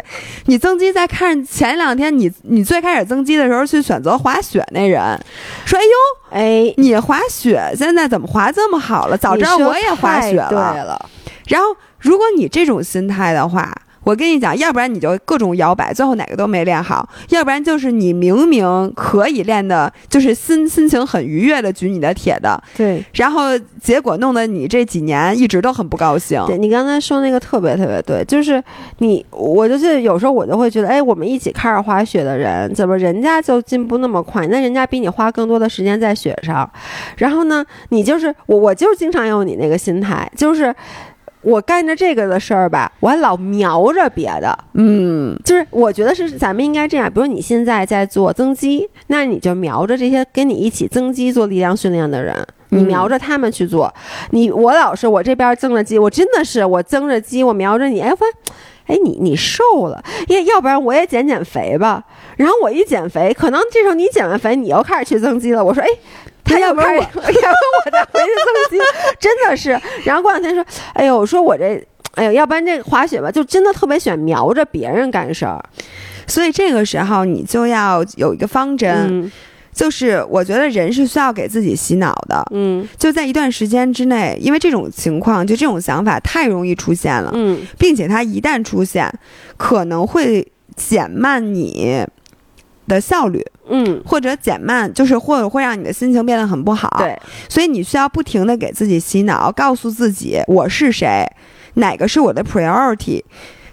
[0.47, 5.17] 你增肌再看前两天你你最开始增肌的时候去选择滑雪那人，
[5.65, 9.17] 说哎呦，哎，你滑雪现在怎么滑这么好了？
[9.17, 10.36] 早知道我也滑雪。
[10.36, 11.09] 了，
[11.47, 11.67] 然后
[11.99, 13.73] 如果你这种心态的话，
[14.03, 23.03] 我跟你讲，要不然你就各种摇摆，最后哪个都没练好；要不然就是你明明可以练的，就是心心情很愉悦的举你的铁的，对。
[23.15, 26.41] 然后结果弄得你这几年一直都很不高兴。
[26.47, 28.63] 对你刚才说那个特别特别对，就是
[28.99, 34.47] 你，我就记得有时候我就会觉得，哎，我们一起开始滑雪的人，怎么人家就进步那么快？
[34.47, 36.69] 那人家比你花更多的时间在雪上，
[37.17, 40.73] 然后呢，你就是我，我就是经常有你那个心态，就是
[41.47, 52.35] 我干着这个的事儿吧，我还老瞄着别的，嗯，就是我觉得是咱们应该这样，比如你现在在做增肌，那你就瞄着这些跟你一起增肌做力量训练的人，
[52.71, 53.93] 你嗯瞄着他们去做。
[54.31, 58.17] 你我老是我这边增着肌，我真的是我增着肌，我瞄着你，哎，我
[58.87, 62.03] 哎，你你瘦了，要要不然我也减减肥吧。
[62.35, 65.63] 然后我一减肥，可能这时候你减完肥，你又开始去增肌了。
[65.63, 65.87] 我说，哎。
[66.47, 67.53] 他要不然我， 要不然
[67.85, 68.29] 我再回去
[68.69, 68.79] 增肌，
[69.19, 69.79] 真的是。
[70.05, 71.85] 然后过两天说，哎呦，我说我这，
[72.15, 75.63] 哎呦，要不然这个滑雪吧，就真的特别喜欢瞄着别人干事儿。
[76.25, 79.31] 所以这个时候你就要有一个方针，嗯
[79.73, 82.43] 就是我觉得人是需要给自己洗脑的。
[82.51, 89.07] 嗯就在一段时间之内，因为这种情况，就这种想法太容易出现了，嗯并且它一旦出现，
[89.55, 90.45] 可能会
[90.75, 92.03] 减慢你
[92.87, 101.26] 的效率，嗯，或者减慢，就是或者会让你的心情变得很不好。，对，所以你需要不停的给自己洗脑，告诉自己我是谁，
[101.76, 103.24] 哪个是我的 priority。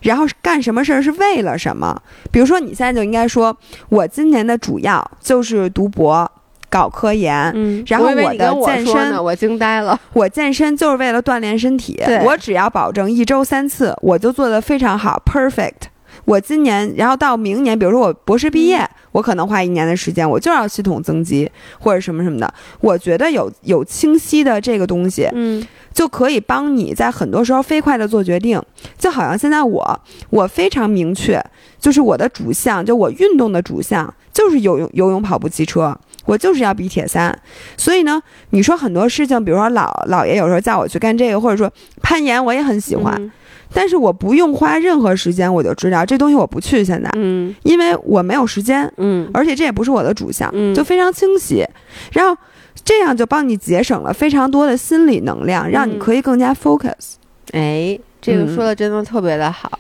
[0.03, 1.99] 然后干什么事儿是为了什么？
[2.31, 3.57] 比如说，你现在就应该说，
[3.89, 6.31] 我今年的主要就是读博、
[6.69, 9.99] 搞科研，嗯然后我的健身我惊呆了。
[10.13, 15.89] 我健身就是为了锻炼身体，我只要保证一周三次，我就做得非常好，perfect。
[16.25, 21.49] 我今年，然后到明年，比如说我博士毕业，嗯我可能花一年的时间，我就要系统增肌
[21.79, 22.53] 或者什么什么的。
[22.81, 28.61] 我觉得有有清晰的这个东西，嗯就可以帮你在很多时候飞快的做决定。
[28.99, 30.01] 就好像现在我，
[30.31, 31.41] 我非常明确，
[31.79, 35.97] 就是我的主项，就我运动的主项就是游泳、游泳、跑步、骑车。
[36.25, 37.39] 我就是要比铁三，
[37.77, 38.20] 所以呢，
[38.51, 41.70] 你说很多事情，比如说老姥爷有时候叫我去干这个，或者说
[42.01, 43.31] 攀岩，我也很喜欢，嗯
[43.75, 51.66] 但是我不用花任何时间，我就知道这东西我不去现在，嗯因为我没有时间，嗯而且这也不是我的主项，嗯就非常清晰。
[52.12, 52.41] 然后
[52.85, 57.14] 这样就帮你节省了非常多的心理能量，让你嗯可以更加 focus。
[57.53, 59.79] 哎，这个嗯说的真的特别的好。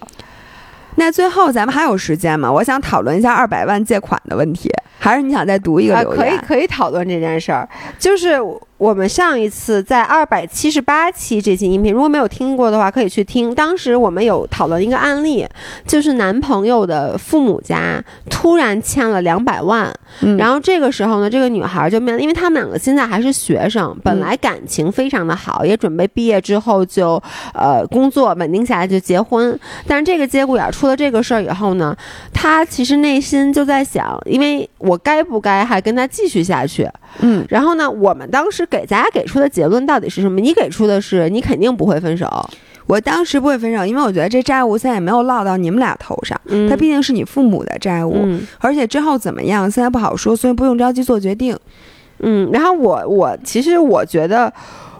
[0.96, 2.50] 那最后咱们还有时间吗？
[2.50, 6.18] 我想讨论一下二百万借款的问题，还是你想再读一个啊，留言？
[6.18, 7.68] 可以可以讨论这件事儿，
[7.98, 8.38] 就是
[8.76, 13.54] 我们上一次在二百七十八期这期音频，如果没有听过的话，可以去听。
[13.54, 15.46] 当时我们有讨论一个案例，
[15.86, 27.22] 就是男朋友的父母家突然欠了两百万，嗯然后这个时候呢，这个女孩就面，因为他们两个现在还是学生，本来感情非常的好，也准备毕业之后就
[27.54, 29.58] 呃工作稳定下来就结婚。
[29.86, 31.96] 但是这个节骨眼儿出了这个事儿以后呢，
[32.32, 36.88] 她其实内心就在想，因为我该不该还跟他继续下去？
[37.20, 40.40] 嗯然后呢，我们当时给大家给出的结论到底是什么？
[40.40, 42.28] 你给出的是你肯定不会分手，
[42.86, 51.56] 我当时不会分手，因为我觉得这债务现在也没有落到你们俩头上，嗯它毕竟是你父母的债务，嗯而且之后怎么样现在不好说，所以不用着急做决定。
[52.20, 54.52] 嗯，然后我我其实我觉得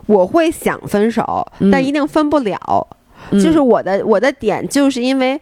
[0.07, 2.87] 我会想分手，嗯但一定分不了。
[3.33, 5.41] 就是我的我的点，就是因为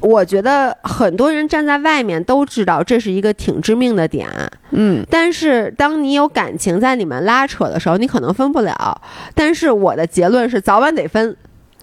[0.00, 4.28] 我觉得很多人站在外面都知道这是一个挺致命的点，
[4.70, 5.04] 嗯。
[5.10, 9.00] 但是当你有感情在里面拉扯的时候，你可能分不了。
[9.34, 11.36] 但是我的结论是早晚得分，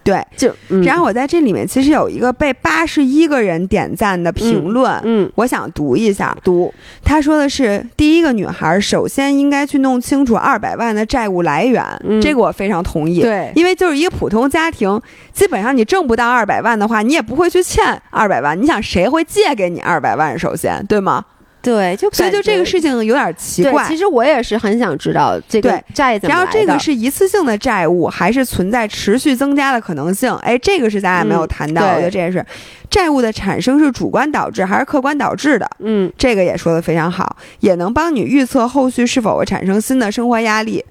[0.06, 0.26] 对。
[0.38, 6.38] 就、嗯、然后我在这里面其实有一个被八十一个人点赞的评论，嗯我想读一下。
[6.44, 13.22] 读他说的是，第一个女孩首先应该去弄清楚二百万的债务来源，嗯这个我非常同意。
[13.22, 15.02] 对因为就是一个普通家庭，
[15.34, 18.62] 基本上你挣不到二百万的话，你也不会去欠二百万。
[18.62, 20.38] 你想谁会借给你二百万？
[20.38, 21.26] 首先，对吗？
[21.66, 23.98] 对，就所以就这个事情有点奇，怪其。
[23.98, 26.36] 实我也是很想知道这个债怎么。
[26.36, 30.32] 然后这个是一次性的债务，还是存在持续增加的可能性？
[30.44, 32.46] 哎，这个是咱俩没有谈到，嗯我觉得这也是
[32.90, 35.68] 债务的产生是主观导致还是客观导致的？
[35.80, 40.86] 嗯这个也说的非常好，也能帮你预测后续是否会产生新的生活压力。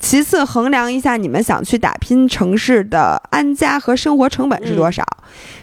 [0.00, 5.02] 其次，衡量一下你们想去打拼城市的安家和生活成本是多少。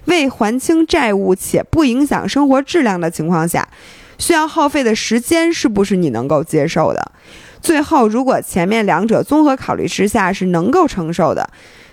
[0.05, 3.68] 为还清债务且不影响生活质量的情况下，
[4.22, 7.11] 需要耗费的时间是不是你能够接受的？
[7.59, 11.49] 最后如果前面两者综合考虑之下是能够承受的，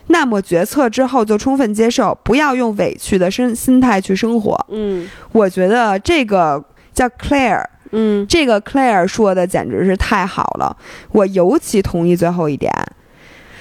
[0.09, 4.67] 那么决策之后就充分接受，不要用委屈的身心态去生活。
[4.69, 6.63] 嗯我觉得这个
[6.93, 10.77] 叫 Claire，嗯这个 Claire 说的简直是太好了，
[11.13, 12.71] 我尤其同意最后一点，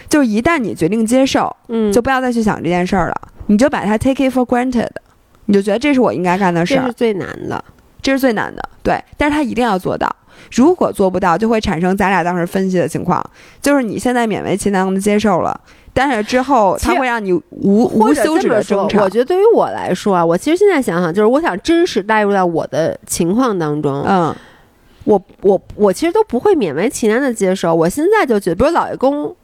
[0.09, 4.89] 就是一旦你决定接受，嗯，就不要再去想这件事儿了，你就把它 take it for granted，
[5.45, 7.63] 你就觉得这是我应该干的事儿这是，最难的。
[8.07, 10.09] 这是最难的，对，但是他一定要做到。
[10.55, 13.21] 如果做不到，就会产生咱俩当时分析的情况，
[13.61, 15.59] 就是你现在勉为其难的接受了，
[15.93, 19.03] 但是之后他会让你无无休止的争吵。
[19.03, 24.33] 我觉得对于我来说啊，我其实现在想想，就是我想真实带入到我的情况当中，嗯
[25.03, 27.75] 我我我其实都不会勉为其难的接受。
[27.75, 29.35] 我现在就觉得，比如老爷公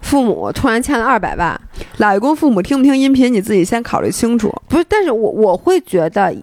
[0.00, 1.60] 父母突然欠了二百万，
[1.98, 4.50] 老爷公父母听不听音频，你自己先考虑清楚。
[4.70, 6.34] 不是，但是我我会觉得。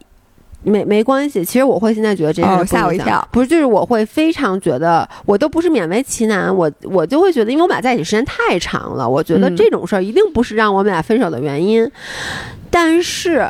[0.65, 11.89] 没没关系，其实我会现在觉得这件事哦不影响吓我一跳不是，就是我会非常觉得，我都不是勉为其难，我我就会觉得，因为我们俩在一起时间太长了，我觉得嗯这种事儿一定不是让我们俩分手的原因。
[12.69, 13.49] 但是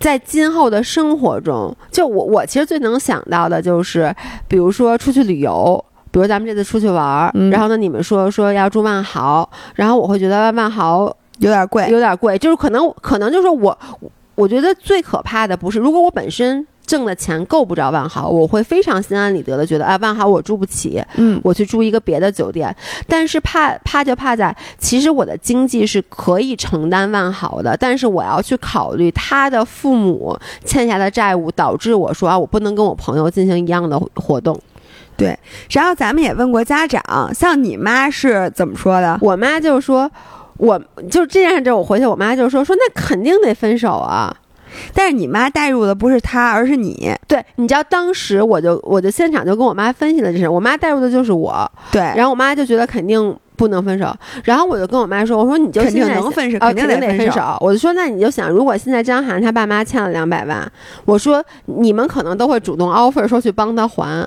[0.00, 4.14] 在今后的生活中，就我我其实最能想到的就是，
[4.48, 5.84] 比如说出去旅游。
[6.10, 11.04] 比如咱们这次出去玩儿，嗯然后呢，你们说说要住万豪，然后我会觉得万豪
[11.38, 13.78] 有点贵，有点贵，就是可能可能就是我，
[14.34, 22.74] 我觉得最可怕的不是，如果我本身挣的钱够不着万豪，我会非常心安理得的觉得，啊，万豪我住不起，嗯，我去住一个别的酒店。
[23.06, 34.58] 但是怕怕就怕在，其实我的经济是可以承担万豪的，但是我要去考虑他的父母欠下的债务，导致我说啊，我不能跟我朋友进行一样的活动。
[35.14, 35.38] 对
[35.70, 37.02] 然后咱们也问过家长，
[37.34, 39.18] 像你妈是怎么说的？
[39.20, 40.10] 我妈就说。
[40.62, 44.32] 我就这件事，我回去，我妈就说说那肯定得分手啊。
[44.94, 47.12] 但是你妈带入的不是他，而是你。
[47.26, 57.18] 对，你知道当时我就我就现场就跟我妈分析了这事，我妈带入的就是我，对，然后我妈就觉得肯定不能分手，然后我就跟我妈说，我说你就肯定现在能分手，啊，肯定定得。
[57.18, 57.58] 分手。
[57.60, 60.70] 我就说，那你就想，如果现在张涵他爸妈欠了两百万，
[61.04, 64.26] 我说你们可能都会主动 offer 说去帮他还。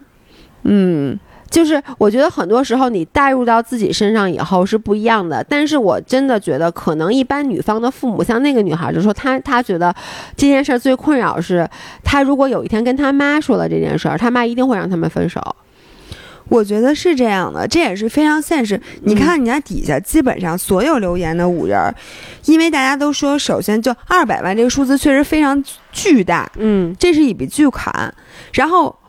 [0.68, 1.18] 嗯，
[1.50, 9.94] 就是我觉得很多时候你带入到自己身上以后是不一样的，但是我真的觉得可能一般女方的父母，像那个女孩就说她她觉得
[10.36, 11.68] 这件事儿最困扰是，
[12.04, 15.42] 她如果有一天跟她妈说了这件事儿，她妈一定会让他们分手。
[16.48, 18.80] 我觉得是这样的，这也是非常现实。
[19.02, 21.92] 你看人家底下基本上所有留言的五人儿，
[22.46, 28.14] 因为大家都说，首先就二百万这个数字确实非常巨大，嗯这是一笔巨款。
[28.54, 29.05] 然后呃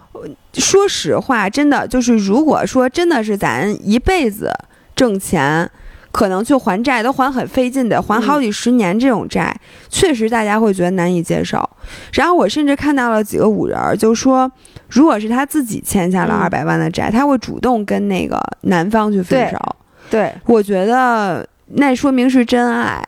[0.55, 4.53] 说实话，真的就是，如果说真的是咱一辈子
[4.95, 5.71] 挣钱，
[6.11, 9.55] 可能去还债都还很费劲的，还好几十年这种债，
[9.89, 11.69] 确实大家会觉得难以接受。
[12.13, 14.51] 然后我甚至看到了几个五人儿，就说，
[14.89, 19.77] 如果是他自己欠下了嗯二百万的债，他会主动跟那个男方去分对手。
[20.09, 23.05] 对我觉得那说明是真爱。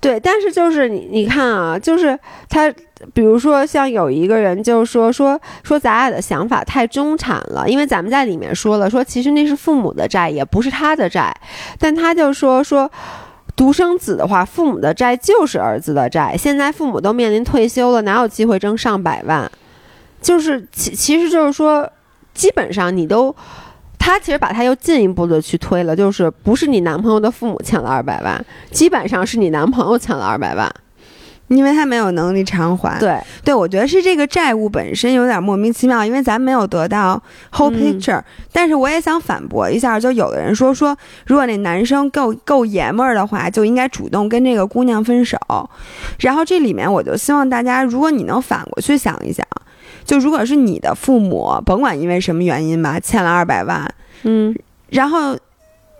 [0.00, 2.18] 对，但是就是你你看啊，就是
[2.48, 2.72] 他，
[3.12, 11.34] 比如说像有一个人就是说说说咱俩的想法太中产了，因为咱们在里面说了说其实那是父母的债，也不是他的债，
[11.78, 12.90] 但他就说说。
[13.56, 16.36] 独生子的话，父母的债就是儿子的债。
[16.38, 19.50] 现在父母都面临退休了，哪有机会挣上百万？
[20.22, 21.90] 就是其其实就是说，
[22.32, 23.34] 基本上你都，
[24.08, 30.72] 他其实把他又进一步的去推了，就是不是你男朋友的父母欠了二百万，基本上是你男朋友欠了二百万。
[31.48, 38.20] 因为他没有能力偿还，对，对，我觉得是这个债务本身有点莫名其妙，因为咱没有得到 whole 嗯 picture、
[38.52, 40.94] 但是我也想反驳一下，就有的人说说，
[41.24, 45.38] 如果那男生够够爷们儿的话，就应该主动跟这个姑娘分手。
[46.18, 49.42] 然后这里面我就希望大家，如果你能反过去想一想，
[50.08, 53.86] 就如果是你的父母，甭管因为什么原因吧，欠了二百万，
[54.22, 54.56] 嗯，
[54.88, 55.36] 然后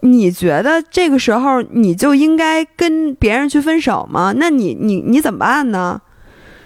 [0.01, 4.33] 你觉得这个时候你就应该跟别人去分手吗？
[4.35, 6.01] 那你你你怎么办呢？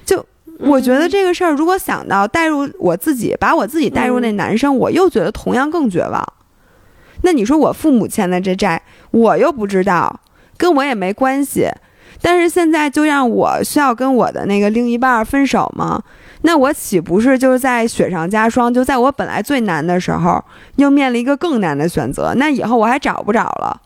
[0.05, 0.25] 就
[0.61, 6.25] 我觉得这个事儿，如果想到带入我自己，把我自己带入那男生，我又觉得同样更绝望。
[7.23, 8.81] 那你说我父母欠的这债，
[9.11, 10.21] 我又不知道，
[10.57, 11.67] 跟我也没关系。
[12.21, 16.01] 但是现在就让我需要跟我的那个另一半分手吗？
[16.43, 18.73] 那我岂不是就是在雪上加霜？
[18.73, 20.45] 就在我本来最难的时候，
[20.77, 23.81] 又面临一个更难的选择，那以后我还找不着了。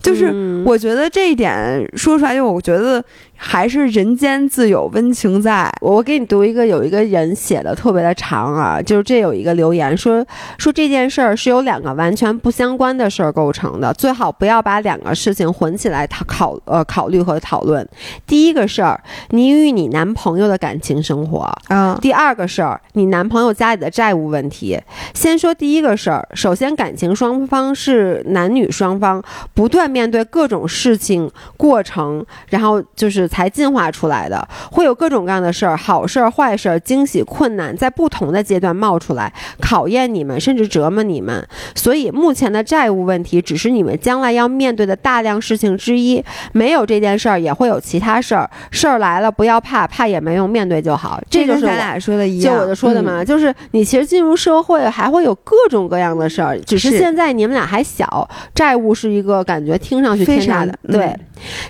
[0.00, 3.02] 就是嗯我觉得这一点说出来，就我觉得
[3.44, 5.68] 还是人间自有温情在。
[5.80, 10.24] 我给你读一个，有一个人写的特别的长啊，就是这有一个留言说
[10.58, 17.86] 说这件事儿是由两个完全不相关的事儿构成的，最好不要把两个事情混起来讨考呃考虑和讨论。
[18.28, 24.80] 第一个事儿，你与你男朋友的感情生活；啊，第二个事儿，你男朋友家里的债务问题。
[25.14, 29.20] 先说第一个事儿，首先感情双方是男女双方
[29.52, 41.42] 不断面对各种事情过程，然后就是才进化出来的，会有各种各样的事儿，好事儿、坏事儿、惊喜、困难，在不同的阶段冒出来，考验你们，甚至折磨你们。
[41.74, 46.22] 所以目前的债务问题只是你们将来要面对的大量事情之一，
[46.52, 51.18] 没有这件事儿也会有其他事儿，事儿来了不要怕，怕也没用，面对就好。
[51.30, 52.54] 这就是咱俩说的一样。
[52.54, 61.06] 就我就说的嘛，嗯，就是你其实进入社会还会有各种各样的事儿，只是是现在你们俩还小，债务是一个感觉听上去非天大常的对。
[61.06, 61.20] 嗯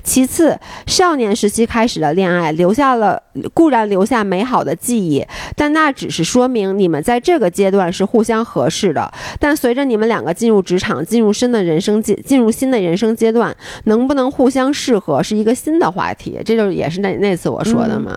[0.05, 0.55] 其次，
[0.87, 3.21] 少年时期开始的恋爱留下了
[3.53, 5.27] 固然留下美好的记忆，
[5.57, 9.13] 但那只是说明你们在这个阶段是互相合适的。
[9.41, 13.53] 但随着你们两个进入职场，进入新的人生阶，进入新的人生阶段，
[13.87, 16.39] 能不能互相适合是一个新的话题。
[16.45, 18.17] 这就是也是那那次我说的嘛，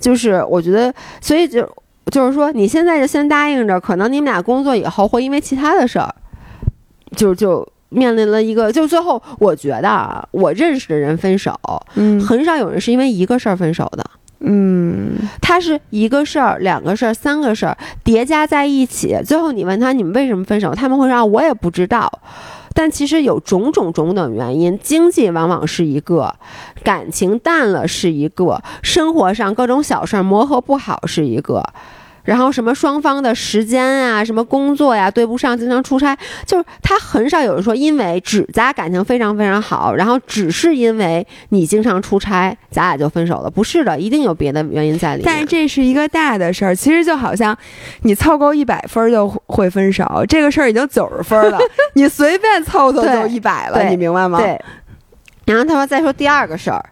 [0.00, 1.64] 就是我觉得，所以就
[2.10, 6.12] 就是说，你现在就先答应着，可能你们俩工作以后会因为其他的事儿，
[7.14, 7.64] 就就
[7.94, 11.54] 面临了一个，就最后我觉得啊，我认识的人分手，
[11.94, 12.20] 嗯。
[12.20, 14.04] 很少有人是因为一个事儿分手的，
[14.40, 22.10] 嗯，他是一个事儿、两个事儿、三个事儿叠加在一起，最后你问他你们为什么分手，他们会说啊我也不知道。
[22.76, 26.34] 但其实有种种种等原因，经济往往是一个，
[26.82, 31.62] 感情淡了是一个，生活上各种小事儿磨合不好是一个，
[32.24, 36.16] 然后什么双方的时间啊，什么工作呀对不上，经常出差，
[36.46, 45.24] 就是他很少有人说因为只咱感情非常非常好，然后只是因为你经常出差，咱俩就分手了，不是的，一定有别的原因在里面。
[45.26, 47.56] 但是这是一个大的事儿，其实就好像
[48.02, 51.58] 你凑够一百分儿就会分手，这个事儿已经九十分儿了，
[51.94, 54.60] 你随便凑凑就一百了，你明白吗？，对。
[55.46, 56.84] 然后他说，再说第二个事儿，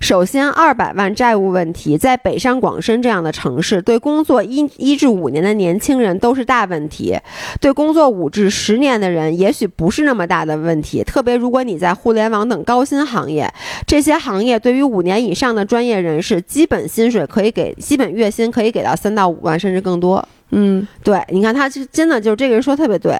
[0.00, 7.16] 首先二百万债务问题，在北上广深这样的城市，对工作一一至五年的年轻人都是大问题，
[7.60, 11.04] 对工作五至十年的人也许不是那么大的问题。
[11.04, 13.52] 特别如果你在互联网等高薪行业，
[13.86, 20.26] 这些行业对于五年以上的专业人士，基本薪水可以给，基本月薪可以给到三到五万甚至更多。
[20.50, 23.16] 嗯对，你看他这真的就是这个人说特别对。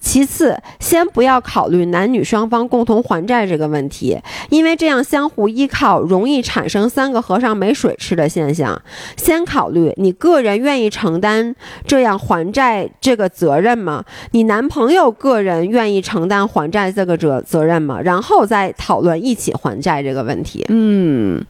[0.00, 4.18] 其次，先不要考虑男女双方共同还债这个问题，
[4.48, 8.80] 因为这样相互依靠容易产生三个和尚没水吃的现象。
[9.16, 11.54] 先考虑你个人愿意承担
[11.86, 14.04] 这样还债这个责任吗？
[14.32, 18.00] 你男朋友个人愿意承担还债这个责责任吗？
[18.00, 20.64] 然后再讨论一起还债这个问题。
[20.68, 21.44] 嗯，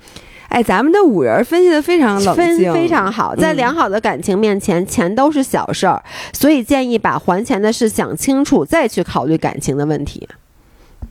[0.50, 10.28] 哎，咱们的五人分析的非常冷静，非常好，在嗯良好的感情面前，钱都是小事儿，所以建议把还钱的事想清楚，再去考虑感情的问题。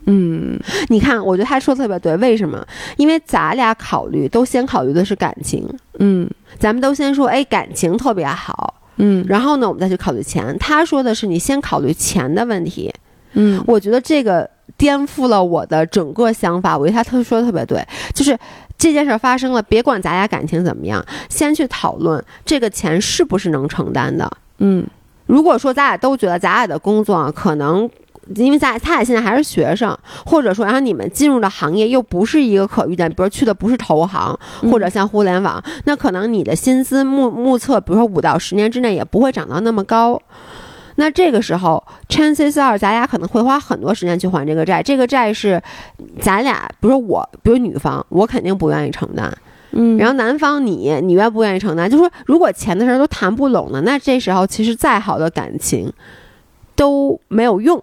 [0.06, 0.60] 嗯
[0.90, 2.66] 你看，我觉得他说的特别对，为什么？
[2.98, 5.68] 因为咱俩考虑都先考虑的是感情，
[6.00, 10.56] 嗯咱们都先说，哎，感情特别好，嗯然后呢，我们再去考虑钱。
[10.60, 12.94] 他说的是你先考虑钱的问题，
[13.34, 16.78] 嗯我觉得这个颠覆了我的整个想法。
[16.78, 18.38] 我觉得他特说的特别对，就是
[18.80, 24.28] 这件事儿发生了，别管咱俩感情怎么样，先去讨论这个钱是不是能承担的。
[24.58, 24.84] 嗯
[25.28, 27.88] 如果说咱俩都觉得咱俩的工作啊可能。
[28.36, 40.22] 因为咱他俩现在还是学生，或者说，然后你们进入的行业又不是一个可预见，比如去的不是投行，嗯或者像互联网，那可能你的薪资目目测，比如说五到十年之内也不会涨到那么高。
[41.00, 44.84] 那这个时候，chances are 咱俩可能会花很多时间去还这个债。
[44.84, 45.60] 这个债是
[46.20, 49.34] 咱俩，比如说我，比如女方，我肯定不愿意承担。
[49.72, 51.90] 嗯，然后男方你，你愿不愿意承担？
[51.90, 55.90] 就说如果钱的事儿都谈不拢了，那这时候其实再好的感情
[56.76, 57.82] 都没有用。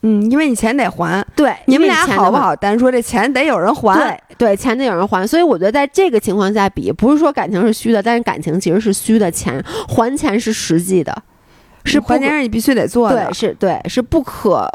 [0.00, 3.98] 嗯，因为你钱得还，对，你们俩好不好单说，这钱得有人还。
[3.98, 11.22] 对对，钱得有人还，所以我觉得在这个情况下比，不是说感情是虚的，但是感情其实是虚的，钱还钱是实际的，
[11.84, 13.34] 是关键是你必须得做的对，。
[13.34, 14.68] 是对，是不可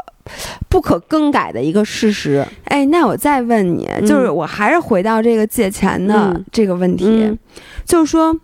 [0.68, 2.46] 不可更改的一个事实。
[2.64, 7.38] 哎，那我再问你，就是我还是回到这个借钱的嗯这个问题，嗯
[7.84, 8.34] 就是说。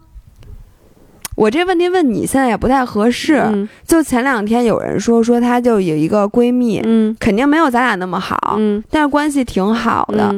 [1.37, 3.37] 我这问题问你现在也不太合适。
[3.37, 10.35] 嗯就前两天有人说说她就有一个闺蜜，嗯肯定没有咱俩那么好，嗯但是关系挺好的。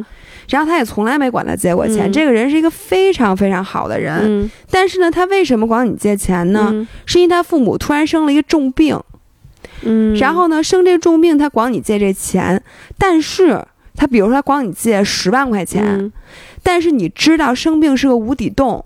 [0.53, 2.12] 嗯然后他也从来没管他借过钱，嗯。
[2.12, 4.18] 这个人是一个非常非常好的人。
[4.22, 4.51] 嗯。
[4.70, 6.68] 但是呢，他为什么管你借钱呢？
[6.72, 6.86] 嗯。
[7.06, 9.01] 是因为他父母突然生了一个重病，
[9.82, 12.62] 嗯，然后呢，生这重病，他管你借这钱，
[12.98, 13.64] 但是
[13.97, 16.12] 他比如说他管你借十万块钱，嗯。
[16.62, 18.85] 但是你知道生病是个无底洞，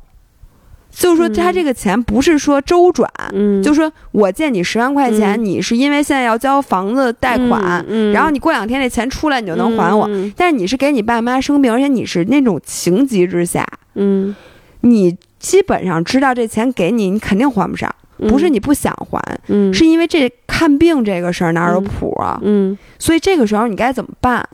[0.99, 5.45] 就是说他这个钱不是说周转，嗯，就是说我借你十万块钱，嗯。
[5.45, 8.13] 你是因为现在要交房子贷款，嗯嗯。
[8.15, 14.35] 然后你过两天这钱出来你就能还我，嗯但是你是给你爸妈生病，而且你是那种情急之下，嗯，
[14.81, 18.31] 你基本上知道这钱给你，你肯定还不上，嗯。
[18.31, 19.73] 不是你不想还，嗯。
[19.75, 21.85] 是因为这看病这个事儿哪有嗯。
[21.85, 22.41] 谱啊？
[22.43, 22.79] 嗯。
[22.99, 24.49] 所以这个时候你该怎么办？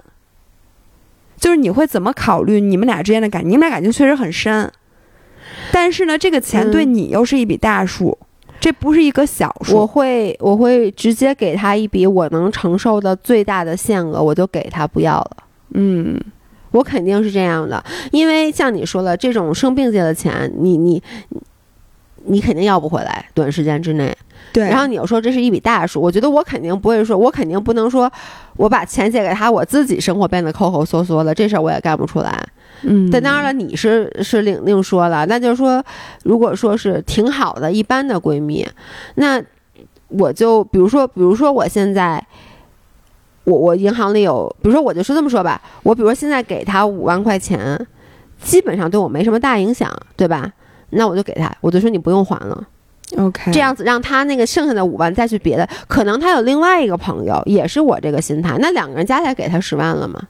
[1.38, 3.50] 就是你会怎么考虑你们俩之间的感情？
[3.52, 4.70] 你们俩感情确实很深，
[5.70, 8.16] 但是呢，这个钱嗯对你又是一笔大数，
[8.58, 9.86] 这不是一个小数我。
[9.86, 15.36] 会我会直接给他一笔我能承受的最大的限额，我就给他不要了。
[15.74, 16.20] 嗯
[16.72, 21.02] 我肯定是这样的，因为像你说了，这种生病借的钱，你你
[22.24, 24.16] 你肯定要不回来，短时间之内。
[24.52, 28.10] 对，然后你又说这是一笔大数，我觉得我肯定不会说，我肯定不能说
[28.56, 32.42] 我把钱借给他，我自己生活变得抠抠缩缩的，这事儿我也干不出来。
[32.82, 35.82] 嗯，但当然了，你是是另另说了，那就是说，
[36.24, 38.66] 如果说是挺好的一般的闺蜜，
[39.14, 39.42] 那
[40.08, 42.24] 我就比如说，比如说我现在。
[43.44, 47.76] 我我银行里有，比如说我就是这么说吧，我比如说现在给他五万块钱，
[48.40, 50.48] 基本上对我没什么大影响，对吧？
[50.92, 52.66] 那我就给他，我就说你不用还了
[53.18, 60.20] ，OK，这样子让他那个剩下的五万再去别的，可能他有另外一个朋友也是我这个心态，那两个人加起来给他十万了嘛？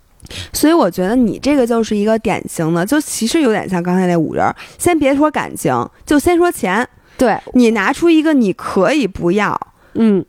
[0.52, 4.54] 所以我觉得你这个就是一个典型的，就其实有点像刚才那五人。
[4.78, 9.60] 先别说感情，就先说钱，对，你拿出一个你可以不要
[9.94, 10.24] 嗯，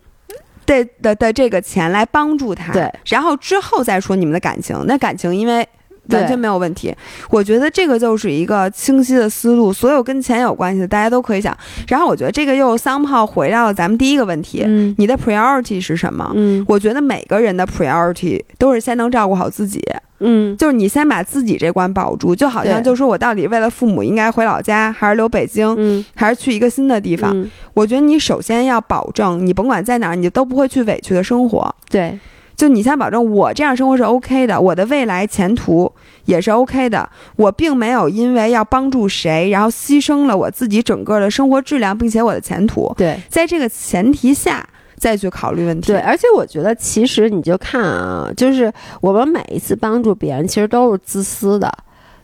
[0.65, 4.75] 的的的这个钱来帮助他，对，然后之后再说你们的感情。
[4.87, 5.69] 那感情因为对
[6.09, 6.93] 完全没有问题，
[7.29, 11.57] 我觉得这个就是一个清晰的思路，所有跟钱有关系的大家都可以想。
[11.87, 14.93] 然后我觉得这个又 somehow 回到了咱们第一个问题，嗯。
[14.97, 16.31] 你的 priority 是什么？
[16.35, 16.63] 嗯。
[16.67, 19.81] 我觉得每个人的 priority 都是先能照顾好自己，
[20.19, 20.55] 嗯。
[20.57, 22.85] 就是你先把自己这关保住，就好像对。
[22.85, 26.03] 就说我到底为了父母应该回老家，还是留北京，嗯。
[26.15, 27.31] 还是去一个新的地方？
[27.33, 27.49] 嗯。
[27.73, 31.73] 我觉得你首先要保证，你甭管在哪儿，你都不会去委屈的生活。
[31.89, 32.19] 对，
[32.55, 35.91] 就你先保证我这样生活是 OK 的，我的未来前途
[36.25, 37.09] 也是 OK 的。
[37.35, 42.93] 我并没有因为要帮助谁，然后牺牲了我自己整个的生活质量，并且我的前途。
[42.97, 43.19] 对。
[43.27, 44.65] 在这个前提下
[44.97, 45.87] 再去考虑问题。
[45.87, 48.71] 对，而且我觉得其实你就看啊，就是
[49.01, 51.69] 我们每一次帮助别人，其实都是自私的。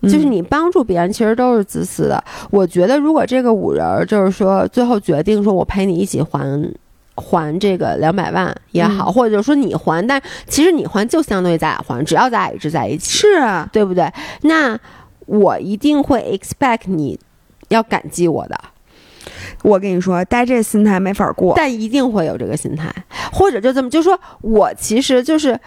[0.01, 2.23] 嗯，就是你帮助别人，其实都是自私的。
[2.51, 6.71] 我觉得，如果这个五人就是说最后决定说我陪你一起还
[7.19, 14.11] 还这个两百万也好，或者说你还，但其实你还就相当于咱俩还，只要咱俩一直在一起，是啊，对不对？
[14.41, 14.79] 那
[15.25, 17.19] 我一定会 expect 你
[17.67, 18.57] 要感激我的，
[19.63, 21.53] 我跟你说，带这心态没法过。
[21.55, 22.93] 但一定会有这个心态，
[23.31, 25.59] 或者就这么就说，我其实就是。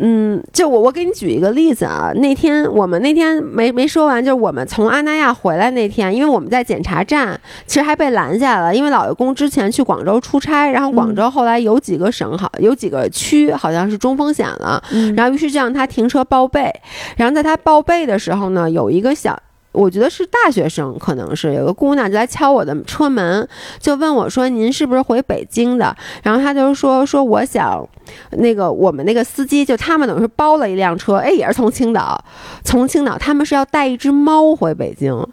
[0.00, 16.72] 嗯，就我我给你举一个例子啊，那天我们那天没没说完，就是我们从阿那亚回来那天，因为我们在检查站，其实还被拦下了，因为老爷公之前去广州出差，然后广州后来有几个省好有几个区好像是中风险了，嗯然后于是就让他停车报备，
[17.16, 19.36] 然后在他报备的时候呢，有一个小。
[19.78, 23.48] 我觉得是大学生，可能是有个姑娘就来敲我的车门，
[23.78, 27.88] 就问我说：“您是不是回北京的？”然后她就说：“说我想，
[28.32, 32.22] 那个我们那个司机就他们等于是包了一辆车，哎，也是从青岛，
[32.64, 35.24] 从青岛他们是要带一只猫回北京，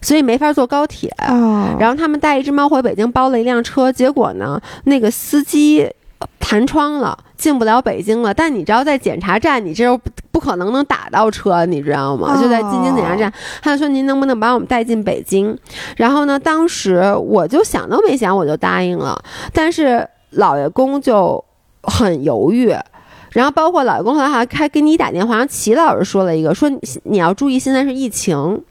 [0.00, 1.08] 所以没法坐高铁。
[1.28, 5.88] 哦，然后他们带一只猫回北京，包了一辆车，结果呢，那个司机
[6.38, 8.32] 弹窗了，进不了北京了。
[8.32, 12.34] 但你知道，在检查站，你这又不不可能能打到车，你知道吗？
[12.34, 13.32] 哦就在进京检查站，
[13.62, 15.56] 他就说您能不能把我们带进北京？
[15.96, 19.20] 然后呢，当时我就想都没想，我就答应了。
[19.52, 21.44] 但是老爷公就
[21.82, 22.74] 很犹豫。
[23.32, 28.62] 然后包括老爷公后来还还给你打电话，让齐老师说了一个，说你你要注意现在是疫情，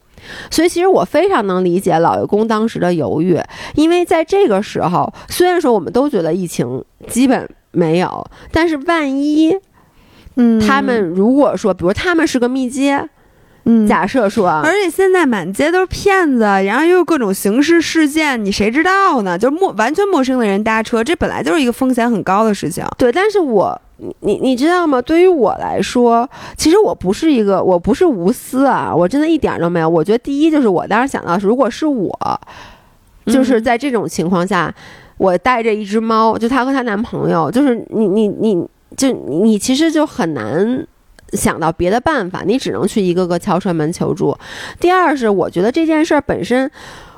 [0.50, 3.40] 所以其实我非常能理解老爷公当时的犹豫，
[3.74, 9.56] 因为在这个时候，虽然说我们都觉得疫情基本没有，但是万一
[10.36, 13.08] 嗯，他们如果说，比如他们是个密接，
[13.64, 19.38] 嗯假设说啊，而且现在满街都是骗子，然后又有各种刑事事件，你谁知道呢？
[19.38, 22.84] 就是陌完全陌生的人搭车，这本来就是一个风险很高的事情。
[22.98, 25.00] 对，但是我你你你知道吗？
[25.00, 29.88] 对于我来说，其实我不是一个，我不是无私啊，我真的一点儿都没有。
[29.88, 32.40] 我觉得第一就是我当时想到是，如果是我，
[33.26, 34.74] 就是嗯在这种情况下，
[35.18, 38.66] 我带着一只猫，就她和她男朋友，就是你你你
[38.96, 40.86] 就你你其实就很难。
[41.32, 44.34] 想到别的办法，你只能去一个个敲车门求助。
[44.78, 46.70] 第二是，我觉得这件事儿本身，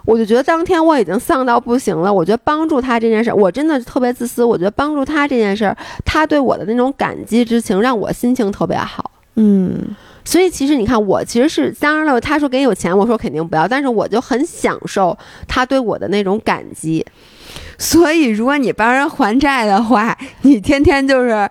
[0.08, 2.10] 我就觉得当天我已经丧到不行了。
[2.10, 4.42] 我觉得帮助他这件事儿，我真的特别自私。
[4.42, 9.10] 我觉得帮助他这件事儿，他对我的那种感激之情，让我心情特别好。
[9.34, 9.94] 嗯，
[10.24, 15.14] 所以其实你看，我其实是当然了，他说给你有钱，我说肯定不要，但是我就很享受
[15.46, 17.04] 他对我的那种感激。
[17.76, 21.46] 所以如果你帮人还债的话，你天天就是。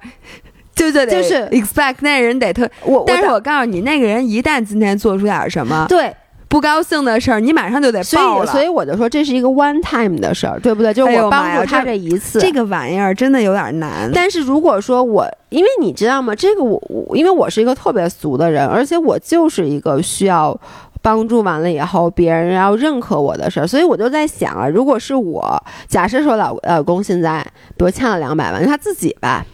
[0.74, 6.16] 就就得就是 expect 那人得特，我但是我告诉你，那个人一旦今天做出点什么对
[6.50, 8.48] 不高兴的事儿，你马上就得所以。
[8.48, 10.94] 所以我就说这是一个 one time 的事儿，对不对？
[10.94, 14.10] 就是我帮助他这这一次，这个玩意儿真的有点难。
[14.14, 16.34] 但是如果说我，因为你知道吗？
[16.34, 20.58] 这个我我，因为我是一个特别俗的人，而且我就是一个需要
[21.02, 27.46] 帮助完了以后别人要认可我的事儿，所以我就在想啊，如果是我，假设说老老公现在
[27.76, 29.46] 比如欠了两百万，他自己吧，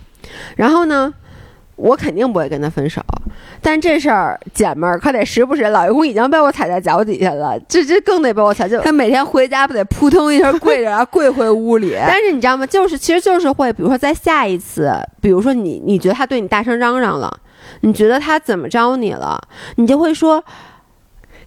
[0.56, 1.14] 然后呢？
[1.84, 3.02] 我肯定不会跟他分手，
[3.62, 11.94] 但这事儿姐们儿可得时不时，老公已经被我踩在脚底下了，这这更得被我踩就他每天回家不得扑通一声跪着，然后跪回屋里。
[12.08, 12.66] 但是你知道吗？
[12.66, 17.30] 就是其实就是会，比如说在下一次，比如说你你觉得他对你大声嚷嚷了，
[17.82, 19.38] 你觉得他怎么着你了，
[19.76, 20.42] 你就会说，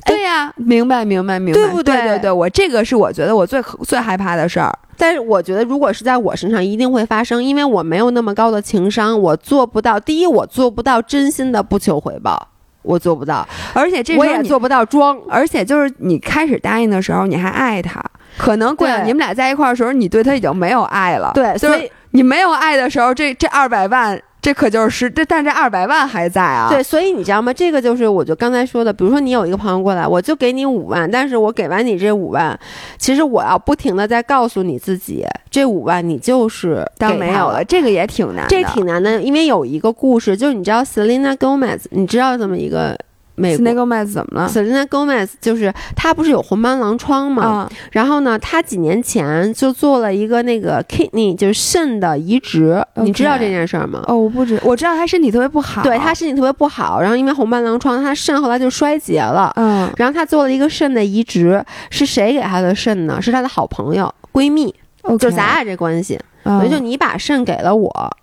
[0.07, 4.73] 对呀、明白明白明白，对不对对对对，我这个是我觉得我最最害怕的事儿。
[4.97, 10.01] 但是我觉得如果是在我身上，一定会发生，因为我没有那么高的情商，我做不到。
[10.01, 12.49] 第一，我做不到真心的不求回报，
[12.83, 15.19] 我做不到，而且这我也做不到装。
[15.28, 18.03] 而且就是你开始答应的时候，你还爱他，
[18.39, 21.33] 可能过两你们俩在一块儿的时候，你对他已经没有爱了。
[21.35, 26.68] 对，所以你没有爱的时候，这这二百万，这可就是十，这但这二百万还在啊。
[26.70, 27.52] 对，所以你知道吗？
[27.52, 32.56] 这个就是我就刚才说的，比如说你有一个朋友过来，我就给你五万，但是我给完你这五万，
[32.97, 37.64] 其实我要不停的在告诉你自己，这五万你就是当没有了，。
[37.64, 38.47] 这个也挺难的。
[38.48, 42.97] 这挺难的，因为有一个故事，就是你知道 Selena Gomez，你知道这么一个
[43.36, 47.42] 美国那个麦子怎么了？Selena Gomez，就是她不是有红斑狼疮吗？
[47.42, 52.84] 啊，然后呢，她几年前就做了一个那个 kidney，就是肾的移植。
[52.96, 54.02] 你知道这件事儿吗？
[54.08, 55.82] 哦，我不知，我知道她身体特别不好。
[55.82, 59.52] 对她身体特别不好，然后因为红斑狼疮，她肾后来就衰竭了。
[59.56, 63.20] 嗯，然后她做了一个肾的移植，是谁给她的肾呢？
[63.20, 68.16] 是她的好朋友闺蜜，就就咱俩这关系，嗯等于就你把肾给了我，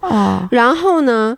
[0.00, 1.36] 哦，然后呢，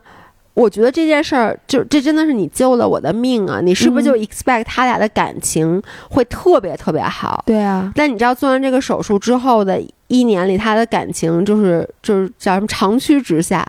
[0.55, 3.61] 我觉得这件事儿，就这真的是你救了我的命啊！
[3.61, 7.43] 你是不是就嗯 expect 他俩的感情会特别特别好？
[7.45, 13.67] 对啊，但你知道做完这个手术之后的一年里，他的感情就是就是叫什么长驱直下，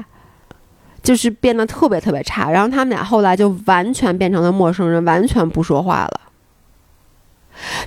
[1.01, 2.51] 就是变得特别特别差。
[2.51, 6.21] 然后他们俩后来就完全变成了陌生人，完全不说话了。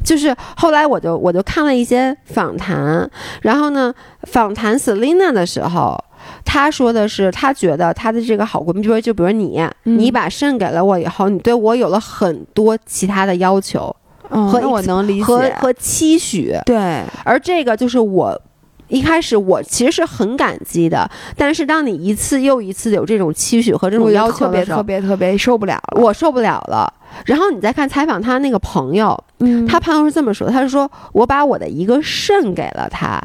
[0.03, 3.09] 就是后来我就我就看了一些访谈，
[3.43, 6.03] 然后呢，访谈 Selina 的时候，
[6.45, 13.95] 她说的是，她觉得她的这个好闺蜜，就比如就比如你，嗯你把肾给了我以后，你对我有了很多其他的要求
[14.31, 15.25] 和嗯我能理解。
[15.25, 18.41] 和和期许，对，而这个就是我。
[18.89, 26.02] 一开始我其实是很感激的，但是当你一次又一次有这种期许和这种要特别特求的时候，别特别受不了了。
[26.02, 26.93] 我受不了了。
[27.24, 33.20] 然后你再看采访他那个朋友，嗯他朋友是这么说的，他是说我把我的一个肾给了他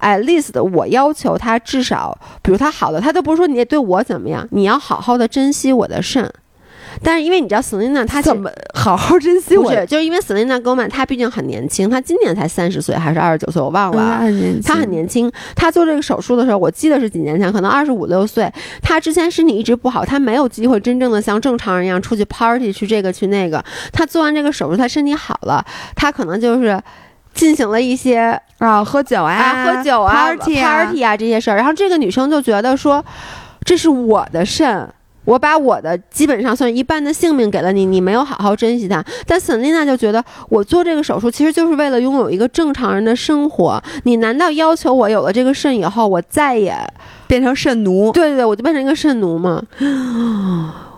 [0.00, 6.30] ，at least 我要求他至少，比如他好了，他都不是说你得对我怎么样，你要好好的珍惜我的肾。
[7.02, 9.64] 但是因为你知道 Selina 她怎么好好珍惜我？
[9.64, 14.20] 不是，就是因为 Selena Gomez 她毕竟很年轻，她今年才三十岁还是二十九岁，我忘了啊。
[14.22, 18.48] 嗯她很年轻，她做这个手术的时候，我记得是几年前，可能二十五六岁。
[18.80, 23.64] 她之前身体一直不好，她没有机会真正的像正常人一样出去 party 去这个去那个。
[23.92, 25.64] 她做完这个手术，她身体好了，
[25.96, 26.80] 她可能就是
[27.34, 31.56] 进行了一些啊，喝酒啊，啊喝酒啊 party 啊 party 啊这些事儿。
[31.56, 33.04] 然后这个女生就觉得说，
[33.64, 34.88] 这是我的肾。
[35.24, 39.04] 我把我的基本上算一半的性命给了你，你没有好好珍惜它。
[39.26, 43.82] 但 Selina 就觉得我做这个手术其实就是为了拥有一个正常人的生活。
[44.04, 46.74] 你难道要求我有了这个肾以后，我再也
[47.26, 48.10] 变成肾奴？
[48.12, 49.62] 对对对，我就变成一个肾奴吗？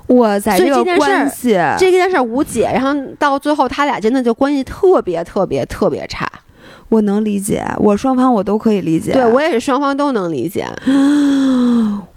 [0.09, 6.31] 哇塞，这个关系，这件事儿无解，然后到最后他俩真的就关系特别特别特别差。
[6.91, 9.13] 我能理解，我双方我都可以理解。
[9.13, 10.67] 对我也是双方都能理解。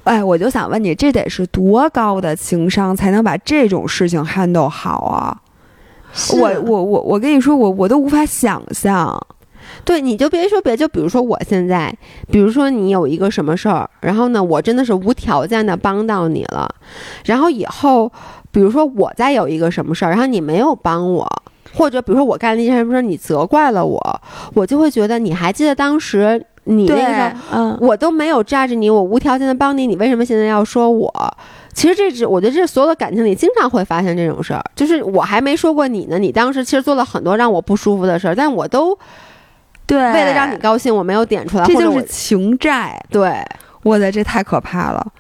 [0.07, 5.41] 哎，我就想问你，这得是多高的情商才能把这种事情 handle 好啊？
[6.39, 9.21] 我我我我跟你说，我我都无法想象。
[9.83, 11.93] 对，你就别说别，就比如说我现在，
[12.31, 16.73] 比如说你有一个什么事儿，然后呢，我真的是无条件的帮到你了，
[17.25, 18.09] 然后以后，
[18.49, 21.27] 比如说我再有一个什么事儿，然后你没有帮我，
[21.73, 24.21] 或者比如说我干了一件什么事儿，你责怪了我，
[24.53, 31.11] 我就会觉得你还记得当时你那个时候，嗯，我都没有 judge 你，我无条件的帮你，你为什么现在要说我？
[31.73, 38.97] 其实这只我觉得这所有的感情里经常会发现这种事儿，就是我还没说过你呢，你当时其实做了很多让我不舒服的事儿，但我都
[39.85, 43.03] 对，为了让你高兴，我没有点出来，这就是情债。
[43.09, 43.43] 对。
[43.83, 45.13] 我的这太可怕了。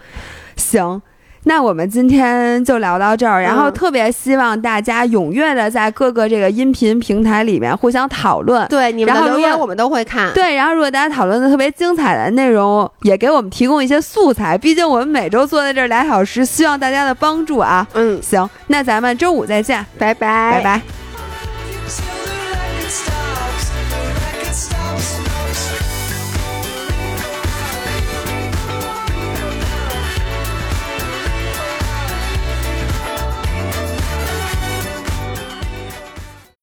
[0.57, 1.01] 行，
[1.47, 8.67] 那我们今天就聊到这儿，然后嗯特别希望大家踊跃的在各个这个音频平台里面互相讨论。
[8.67, 10.33] 对你们的留言我们都会看。
[10.33, 14.57] 对，然后如果大家讨论的特别精彩的内容，也给我们提供一些素材。
[14.57, 17.87] 毕竟我们每周坐在这儿俩小时，希望大家的帮助啊。
[17.93, 20.81] 嗯，行，那咱们周五再见，拜拜，拜拜。